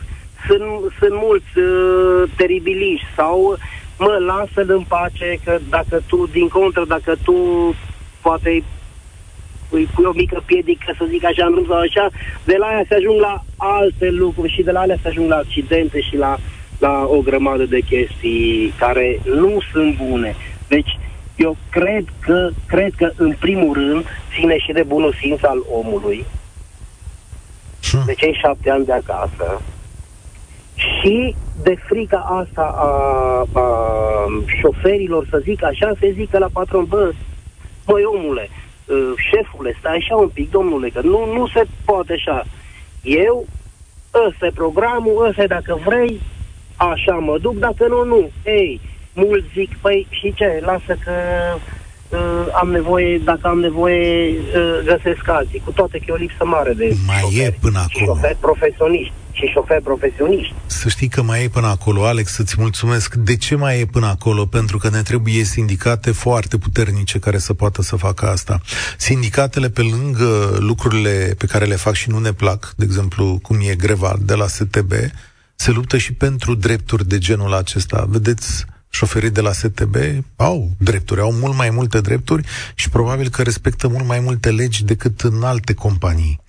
[0.47, 0.63] sunt,
[0.99, 3.57] sunt mulți uh, teribiliști sau,
[3.99, 7.35] mă, lasă-l în pace, că dacă tu, din contră, dacă tu
[8.21, 8.63] poate
[9.75, 12.09] îi pui o mică piedică, să zic așa, în drum sau așa,
[12.43, 15.35] de la aia se ajung la alte lucruri și de la alea se ajung la
[15.35, 16.37] accidente și la,
[16.85, 20.35] la o grămadă de chestii care nu sunt bune.
[20.67, 20.99] Deci,
[21.35, 26.25] eu cred că, cred că în primul rând ține și de bunul simț al omului,
[27.91, 28.05] Hm.
[28.05, 29.61] de cei șapte ani de acasă,
[30.75, 32.91] și de frica asta a,
[33.59, 33.67] a
[34.59, 37.11] șoferilor, să zic așa, se zică la patron, bă,
[37.85, 42.45] băi omule, uh, șefule, stai așa un pic, domnule, că nu, nu se poate așa.
[43.01, 43.45] Eu,
[44.27, 46.21] ăsta e programul, ăsta e dacă vrei,
[46.75, 48.29] așa mă duc, dacă nu, nu.
[48.45, 48.81] Ei,
[49.13, 51.11] mulți zic, păi și ce, lasă că
[52.09, 56.45] uh, am nevoie, dacă am nevoie, uh, găsesc alții, cu toate că e o lipsă
[56.45, 57.57] mare de Mai e șoferi.
[57.61, 58.13] până și acolo.
[58.15, 60.53] șoferi profesioniști și șoferi profesioniști.
[60.65, 63.13] Să știi că mai e până acolo, Alex, să-ți mulțumesc.
[63.15, 64.45] De ce mai e până acolo?
[64.45, 68.59] Pentru că ne trebuie sindicate foarte puternice care să poată să facă asta.
[68.97, 73.57] Sindicatele, pe lângă lucrurile pe care le fac și nu ne plac, de exemplu, cum
[73.69, 74.91] e greva de la STB,
[75.55, 78.05] se luptă și pentru drepturi de genul acesta.
[78.09, 79.95] Vedeți, șoferii de la STB
[80.35, 84.83] au drepturi, au mult mai multe drepturi și probabil că respectă mult mai multe legi
[84.83, 86.39] decât în alte companii.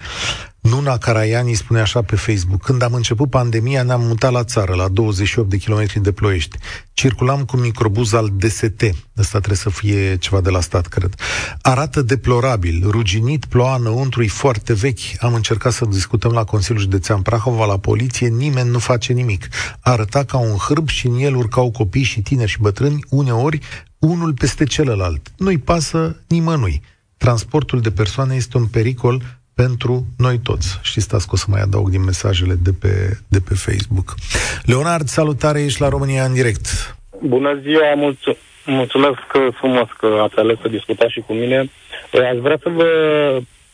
[0.64, 4.88] Nuna Caraiani spune așa pe Facebook, când am început pandemia ne-am mutat la țară, la
[4.88, 6.56] 28 de kilometri de ploiești.
[6.92, 8.82] Circulam cu microbuz al DST,
[9.18, 11.14] ăsta trebuie să fie ceva de la stat, cred.
[11.62, 14.98] Arată deplorabil, ruginit, ploua înăuntru, e foarte vechi.
[15.18, 19.48] Am încercat să discutăm la Consiliul Județean Prahova, la poliție, nimeni nu face nimic.
[19.80, 23.60] Arăta ca un hârb și în el urcau copii și tineri și bătrâni, uneori
[23.98, 25.32] unul peste celălalt.
[25.36, 26.82] Nu-i pasă nimănui.
[27.16, 29.22] Transportul de persoane este un pericol
[29.54, 30.78] pentru noi toți.
[30.82, 34.14] Și stați că o să mai adaug din mesajele de pe, de pe Facebook.
[34.62, 36.96] Leonard, salutare, ești la România în direct.
[37.22, 38.36] Bună ziua, mulțu-
[38.66, 39.18] mulțumesc
[39.54, 41.70] frumos că ați ales să discutați și cu mine.
[42.10, 42.86] Eh, Aș vrea să vă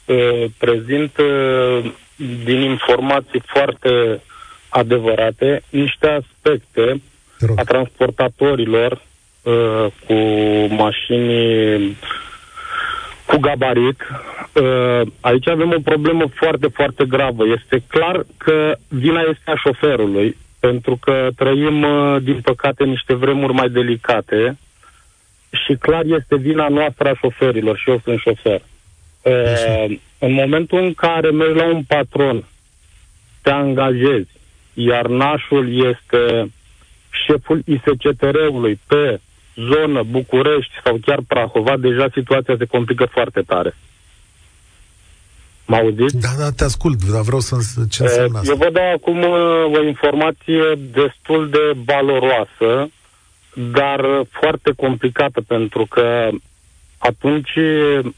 [0.04, 1.90] eh, prezint eh,
[2.44, 4.20] din informații foarte
[4.68, 7.02] adevărate niște aspecte
[7.38, 7.58] Te rog.
[7.58, 9.02] a transportatorilor
[9.42, 10.14] eh, cu
[10.74, 11.96] mașini
[13.30, 14.00] cu gabarit.
[14.52, 17.44] Uh, Aici avem o problemă foarte, foarte gravă.
[17.46, 23.52] Este clar că vina este a șoferului, pentru că trăim, uh, din păcate, niște vremuri
[23.52, 24.58] mai delicate
[25.64, 28.60] și clar este vina noastră a șoferilor și eu sunt șofer.
[29.22, 32.44] Uh, În momentul în care mergi la un patron,
[33.42, 34.30] te angajezi,
[34.74, 36.50] iar nașul este
[37.26, 39.20] șeful ISCTR-ului pe
[39.72, 43.74] zonă București sau chiar Prahova, deja situația se complică foarte tare.
[45.66, 46.20] Mă auziți?
[46.20, 47.56] Da, da, te ascult, dar vreau să
[47.90, 48.64] ce înseamnă Eh, Eu asta.
[48.64, 52.90] vă dau acum uh, o informație destul de valoroasă,
[53.54, 56.28] dar uh, foarte complicată, pentru că
[56.98, 58.10] atunci uh,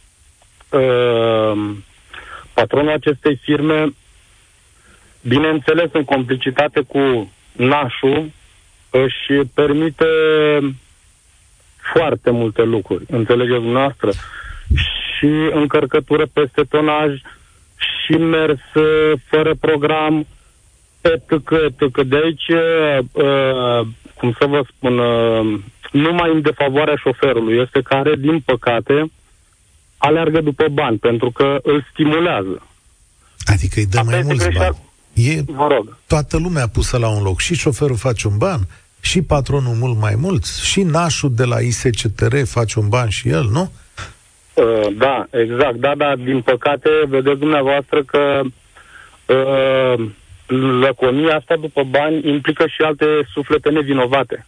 [2.54, 3.94] patronul acestei firme,
[5.20, 8.30] bineînțeles în complicitate cu nașul,
[8.90, 10.04] își permite
[11.94, 14.10] foarte multe lucruri, înțelegeți dumneavoastră,
[15.18, 17.10] și încărcătură peste tonaj,
[17.76, 20.26] și mers uh, fără program,
[21.00, 22.02] etc., etc.
[22.04, 22.48] De aici,
[23.12, 23.86] uh,
[24.18, 25.58] cum să vă spun, uh,
[25.92, 29.10] numai în defavoarea șoferului este care, din păcate,
[29.96, 32.66] aleargă după bani, pentru că îl stimulează.
[33.44, 34.72] Adică îi dă Asta mai este mulți greșeală.
[34.74, 34.90] bani.
[35.28, 35.96] E Vă rog.
[36.06, 37.40] toată lumea pusă la un loc.
[37.40, 38.60] Și șoferul face un ban,
[39.04, 43.48] și patronul mult mai mult, și nașul de la ISCTR face un ban și el,
[43.50, 43.72] nu?
[44.54, 45.74] Uh, da, exact.
[45.74, 48.40] Da, da, din păcate, vedeți dumneavoastră că
[49.26, 50.10] uh,
[50.80, 54.46] lăconia asta după bani implică și alte suflete nevinovate.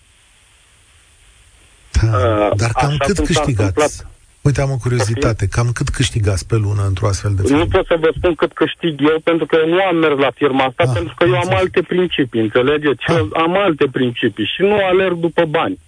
[2.03, 4.07] Da, uh, dar cam cât câștigați?
[4.47, 5.47] Uite, am o curiozitate.
[5.47, 7.59] Cam cât câștigați pe lună într-o astfel de firmă?
[7.59, 10.65] Nu pot să vă spun cât câștig eu, pentru că nu am mers la firma
[10.65, 13.03] asta, ah, pentru că eu am alte principii, înțelegeți?
[13.07, 13.27] Ah.
[13.33, 15.79] Am alte principii și nu alerg după bani.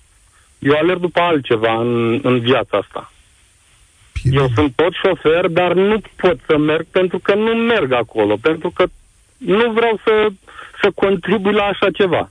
[0.59, 3.12] Eu alerg după altceva în, în viața asta.
[4.22, 4.36] Bine.
[4.40, 8.70] Eu sunt tot șofer, dar nu pot să merg pentru că nu merg acolo, pentru
[8.70, 8.84] că
[9.36, 10.28] nu vreau să,
[10.82, 12.30] să contribui la așa ceva.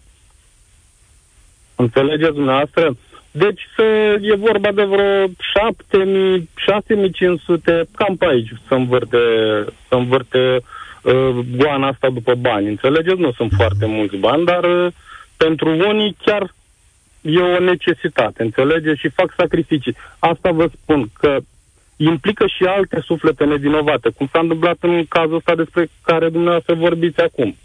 [1.75, 2.95] Înțelegeți dumneavoastră?
[3.37, 3.83] Deci să,
[4.21, 5.31] e vorba de vreo 7.000,
[6.39, 9.17] 6.500, cam pe aici să învârte,
[9.87, 10.59] să învârte
[11.01, 12.67] uh, goana asta după bani.
[12.67, 13.19] Înțelegeți?
[13.19, 14.91] Nu sunt foarte mulți bani, dar uh,
[15.37, 16.53] pentru unii chiar
[17.21, 18.99] e o necesitate, înțelegeți?
[18.99, 19.95] Și fac sacrificii.
[20.19, 21.37] Asta vă spun, că
[21.95, 27.21] implică și alte suflete nevinovate, cum s-a întâmplat în cazul ăsta despre care dumneavoastră vorbiți
[27.21, 27.55] acum.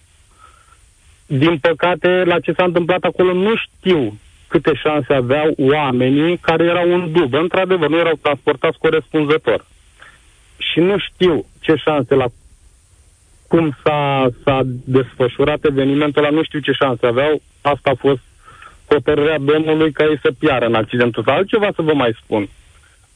[1.26, 4.18] Din păcate, la ce s-a întâmplat acolo nu știu
[4.50, 7.38] câte șanse aveau oamenii care erau în dubă.
[7.38, 9.64] Într-adevăr, nu erau transportați corespunzător.
[10.58, 12.26] Și nu știu ce șanse la
[13.48, 17.42] cum s-a, s-a desfășurat evenimentul ăla, nu știu ce șanse aveau.
[17.60, 18.20] Asta a fost
[18.88, 21.32] hotărârea Domnului ca ei să piară în accidentul ăsta.
[21.32, 22.48] Altceva să vă mai spun.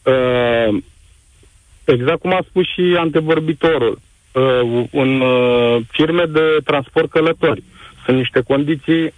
[0.03, 0.83] Uh,
[1.85, 3.99] exact cum a spus și antevorbitorul,
[4.33, 7.63] uh, în uh, firme de transport călători
[8.05, 9.15] sunt niște condiții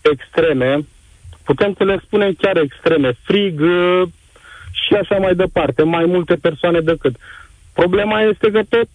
[0.00, 0.86] extreme
[1.46, 4.02] putem să le spunem chiar extreme, frig uh,
[4.82, 7.14] și așa mai departe, mai multe persoane decât.
[7.72, 8.88] Problema este că tot,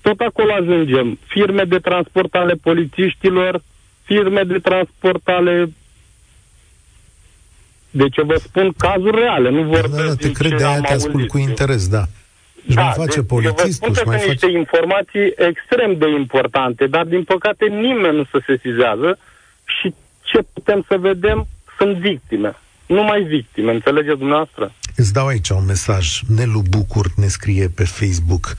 [0.00, 1.18] tot acolo ajungem.
[1.26, 3.62] Firme de transport ale polițiștilor,
[4.04, 5.72] firme de transport ale
[7.94, 11.28] deci vă spun cazuri reale, nu vorbesc da, da, te cred, de aia te ascult
[11.28, 12.04] cu interes, da.
[12.66, 14.30] Își da, mai face deci, polițistul, vă spun mai face...
[14.30, 19.18] niște informații extrem de importante, dar din păcate nimeni nu se sesizează
[19.64, 21.46] și ce putem să vedem
[21.82, 22.56] sunt victime.
[22.86, 24.72] Nu mai victime, înțelegeți dumneavoastră?
[24.96, 26.20] Îți dau aici un mesaj.
[26.26, 28.54] Nelu Bucur ne scrie pe Facebook.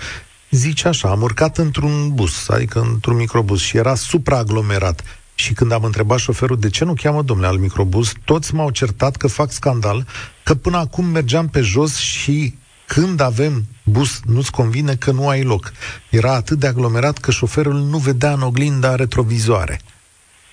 [0.50, 5.04] Zice așa, am urcat într-un bus, adică într-un microbus și era supraaglomerat.
[5.36, 9.16] Și când am întrebat șoferul de ce nu cheamă domnule al microbus, toți m-au certat
[9.16, 10.06] că fac scandal,
[10.44, 12.56] că până acum mergeam pe jos și
[12.86, 15.72] când avem bus, nu-ți convine că nu ai loc.
[16.10, 19.80] Era atât de aglomerat că șoferul nu vedea în oglinda retrovizoare.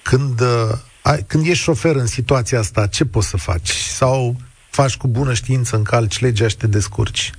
[0.02, 0.89] Când uh, ai,
[1.26, 3.68] când ești șofer în situația asta, ce poți să faci?
[3.68, 4.36] Sau
[4.70, 7.30] faci cu bună știință, încalci legea și te descurci?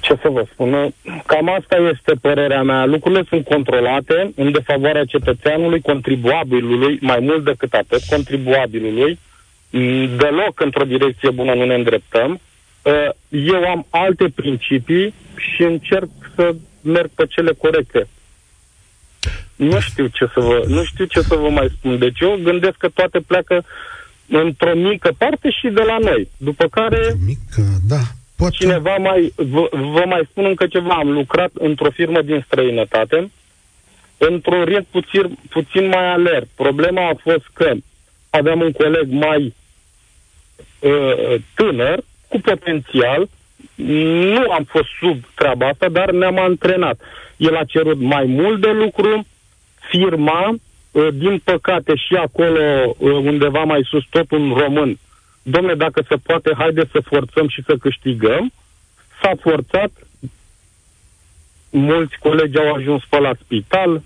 [0.00, 0.94] Ce să vă spun?
[1.26, 2.84] Cam asta este părerea mea.
[2.84, 9.18] Lucrurile sunt controlate în defavoarea cetățeanului, contribuabilului, mai mult decât atât, contribuabilului.
[10.16, 12.40] Deloc într-o direcție bună nu ne îndreptăm.
[13.28, 18.08] Eu am alte principii și încerc să merg pe cele corecte.
[19.62, 21.98] Nu știu ce să vă, nu știu ce să vă mai spun.
[21.98, 23.64] Deci eu gândesc că toate pleacă
[24.28, 26.28] într-o mică parte și de la noi.
[26.36, 27.14] După care...
[27.26, 28.00] Mică, da.
[28.36, 28.56] Poate...
[28.58, 29.32] Cineva mai...
[29.36, 30.94] Vă, vă mai spun încă ceva.
[30.94, 33.30] Am lucrat într-o firmă din străinătate,
[34.18, 36.48] într-un rit puțin, puțin mai alert.
[36.54, 37.72] Problema a fost că
[38.30, 39.54] aveam un coleg mai
[40.78, 41.98] uh, tânăr,
[42.28, 43.28] cu potențial,
[43.74, 47.00] nu am fost sub treaba asta, dar ne-am antrenat.
[47.36, 49.26] El a cerut mai mult de lucru,
[49.92, 50.54] firma,
[50.90, 52.60] uh, din păcate și acolo
[52.98, 54.98] uh, undeva mai sus, tot un român,
[55.42, 58.52] domne, dacă se poate, haide să forțăm și să câștigăm,
[59.22, 59.90] s-a forțat,
[61.70, 64.02] mulți colegi au ajuns pe la spital,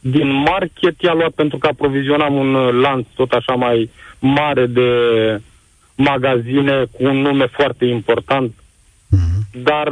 [0.00, 4.88] din market i-a luat pentru că aprovizionam un uh, lanț tot așa mai mare de
[5.94, 9.62] magazine cu un nume foarte important, mm-hmm.
[9.62, 9.88] dar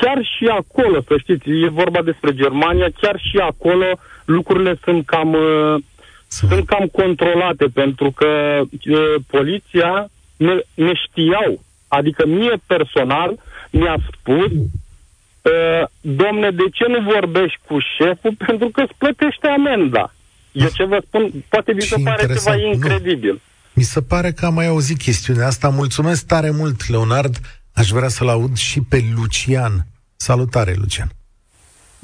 [0.00, 3.86] chiar și acolo, să știți, e vorba despre Germania, chiar și acolo
[4.24, 5.82] lucrurile sunt cam, uh,
[6.28, 11.62] sunt cam controlate, pentru că uh, poliția ne, ne știau.
[11.88, 13.38] Adică mie personal
[13.70, 18.34] mi-a spus uh, domne, de ce nu vorbești cu șeful?
[18.46, 20.14] Pentru că îți plătește amenda.
[20.52, 23.32] Eu ce vă spun, poate vi se pare ceva incredibil.
[23.32, 23.40] Nu.
[23.72, 25.68] Mi se pare că am mai auzit chestiunea asta.
[25.68, 27.36] Mulțumesc tare mult, Leonard.
[27.72, 29.86] Aș vrea să-l aud și pe Lucian.
[30.16, 31.08] Salutare, Lucian.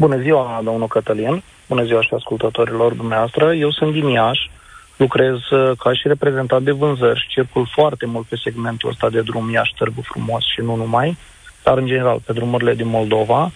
[0.01, 1.43] Bună ziua, domnul Cătălin.
[1.69, 3.55] Bună ziua și ascultătorilor dumneavoastră.
[3.55, 4.51] Eu sunt din Iași,
[4.97, 9.21] lucrez uh, ca și reprezentant de vânzări și circul foarte mult pe segmentul ăsta de
[9.21, 11.17] drum Iași, Târgu Frumos și nu numai,
[11.63, 13.51] dar în general pe drumurile din Moldova.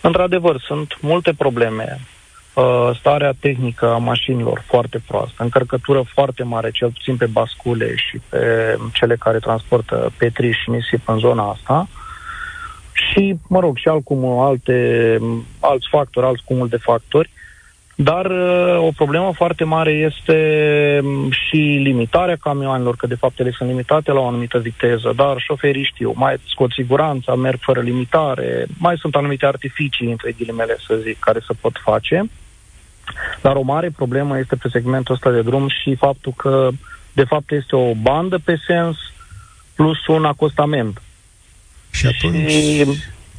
[0.00, 2.00] Într-adevăr, sunt multe probleme.
[2.54, 8.20] uh, starea tehnică a mașinilor foarte proastă, încărcătură foarte mare, cel puțin pe bascule și
[8.28, 11.88] pe cele care transportă petri și nisip în zona asta.
[13.08, 15.18] Și, mă rog, și alt cumul, alte,
[15.60, 17.30] alți factori, alți cumul de factori.
[18.02, 20.38] Dar uh, o problemă foarte mare este
[21.02, 25.38] um, și limitarea camioanelor, că de fapt ele sunt limitate la o anumită viteză, dar
[25.38, 30.94] șoferii știu, mai scot siguranța, merg fără limitare, mai sunt anumite artificii, între ghilimele să
[30.94, 32.30] zic, care se pot face.
[33.42, 36.68] Dar o mare problemă este pe segmentul ăsta de drum și faptul că
[37.12, 38.96] de fapt este o bandă pe sens
[39.74, 41.02] plus un acostament.
[41.90, 42.50] Și atunci...
[42.50, 42.86] Și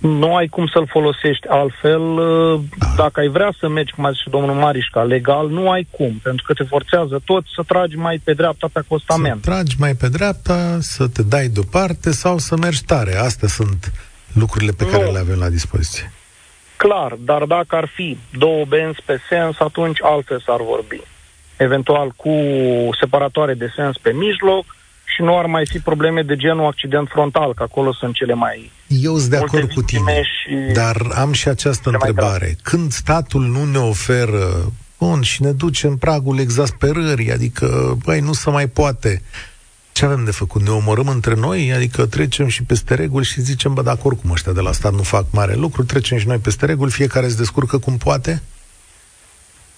[0.01, 2.01] nu ai cum să-l folosești altfel.
[2.01, 2.59] Uh,
[2.95, 6.19] dacă ai vrea să mergi, cum a zis și domnul Marișca, legal, nu ai cum,
[6.23, 9.43] pentru că te forțează tot să tragi mai pe dreapta pe acostament.
[9.43, 13.15] Să tragi mai pe dreapta, să te dai deoparte sau să mergi tare.
[13.15, 13.91] Astea sunt
[14.33, 14.89] lucrurile pe nu.
[14.89, 16.11] care le avem la dispoziție.
[16.75, 21.01] Clar, dar dacă ar fi două benzi pe sens, atunci altfel s-ar vorbi.
[21.57, 22.33] Eventual cu
[22.99, 24.65] separatoare de sens pe mijloc,
[25.15, 28.71] și nu ar mai fi probleme de genul accident frontal, că acolo sunt cele mai
[28.87, 32.55] Eu sunt de acord cu tine, și dar am și această întrebare.
[32.63, 38.33] Când statul nu ne oferă Bun, și ne duce în pragul exasperării, adică, băi, nu
[38.33, 39.21] se mai poate.
[39.91, 40.61] Ce avem de făcut?
[40.61, 41.73] Ne omorâm între noi?
[41.73, 45.01] Adică trecem și peste reguli și zicem, bă, dacă oricum ăștia de la stat nu
[45.01, 48.41] fac mare lucru, trecem și noi peste reguli, fiecare se descurcă cum poate?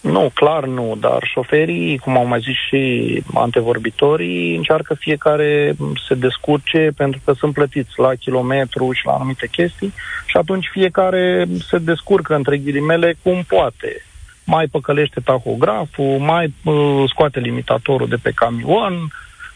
[0.04, 5.76] Nu, clar nu, dar șoferii, cum au mai zis și antevorbitorii, încearcă fiecare
[6.08, 9.94] să descurce pentru că sunt plătiți la kilometru și la anumite chestii
[10.26, 14.06] și atunci fiecare se descurcă între ghilimele cum poate.
[14.44, 19.08] Mai păcălește tahograful, mai uh, scoate limitatorul de pe camion,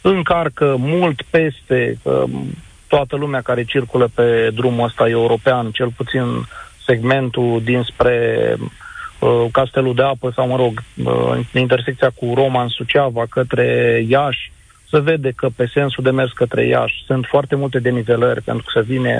[0.01, 2.23] încarcă mult peste uh,
[2.87, 6.25] toată lumea care circulă pe drumul ăsta european, cel puțin
[6.85, 8.86] segmentul dinspre Uh,
[9.51, 13.65] Castelul de Apă sau, mă rog, uh, în intersecția cu Roman Suceava către
[14.07, 14.51] Iași,
[14.89, 18.79] se vede că pe sensul de mers către Iași sunt foarte multe denivelări, pentru că
[18.79, 19.17] se vine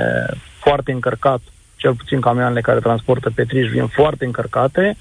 [0.59, 1.41] foarte încărcat,
[1.75, 4.97] cel puțin camioanele care transportă petriș vin foarte încărcate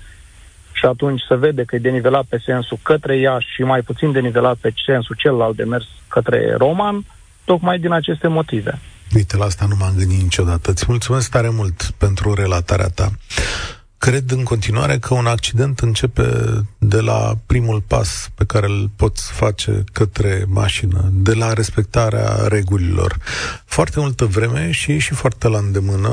[0.73, 4.57] și atunci se vede că e denivelat pe sensul către Iași și mai puțin denivelat
[4.57, 7.05] pe sensul celălalt de mers către Roman,
[7.45, 8.79] tocmai din aceste motive.
[9.15, 10.71] Uite, la asta nu m-am gândit niciodată.
[10.71, 13.11] Îți mulțumesc tare mult pentru relatarea ta.
[14.07, 16.29] Cred în continuare că un accident începe
[16.79, 23.17] de la primul pas pe care îl poți face către mașină, de la respectarea regulilor.
[23.65, 26.11] Foarte multă vreme și și foarte la îndemână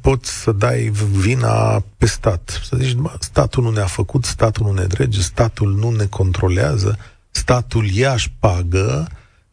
[0.00, 2.60] poți să dai vina pe stat.
[2.64, 6.98] Să zici, bă, statul nu ne-a făcut, statul nu ne drege, statul nu ne controlează,
[7.30, 9.08] statul ia-și pagă,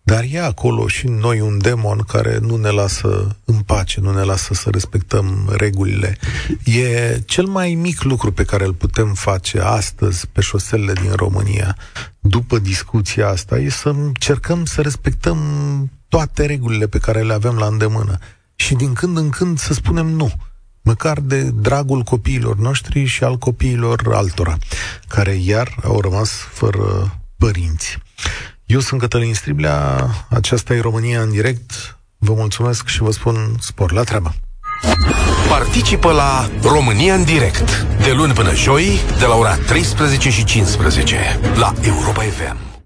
[0.09, 4.23] dar e acolo și noi un demon care nu ne lasă în pace, nu ne
[4.23, 6.17] lasă să respectăm regulile.
[6.63, 11.77] E cel mai mic lucru pe care îl putem face astăzi pe șoselele din România,
[12.19, 15.39] după discuția asta, e să încercăm să respectăm
[16.07, 18.17] toate regulile pe care le avem la îndemână.
[18.55, 20.31] Și din când în când să spunem nu
[20.81, 24.57] măcar de dragul copiilor noștri și al copiilor altora,
[25.07, 27.97] care iar au rămas fără părinți.
[28.69, 31.97] Eu sunt Cătălin Striblea, aceasta e România în direct.
[32.17, 34.33] Vă mulțumesc și vă spun spor la treabă.
[35.49, 41.39] Participă la România în direct, de luni până joi, de la ora 13 și 15,
[41.55, 42.68] la Europa FM.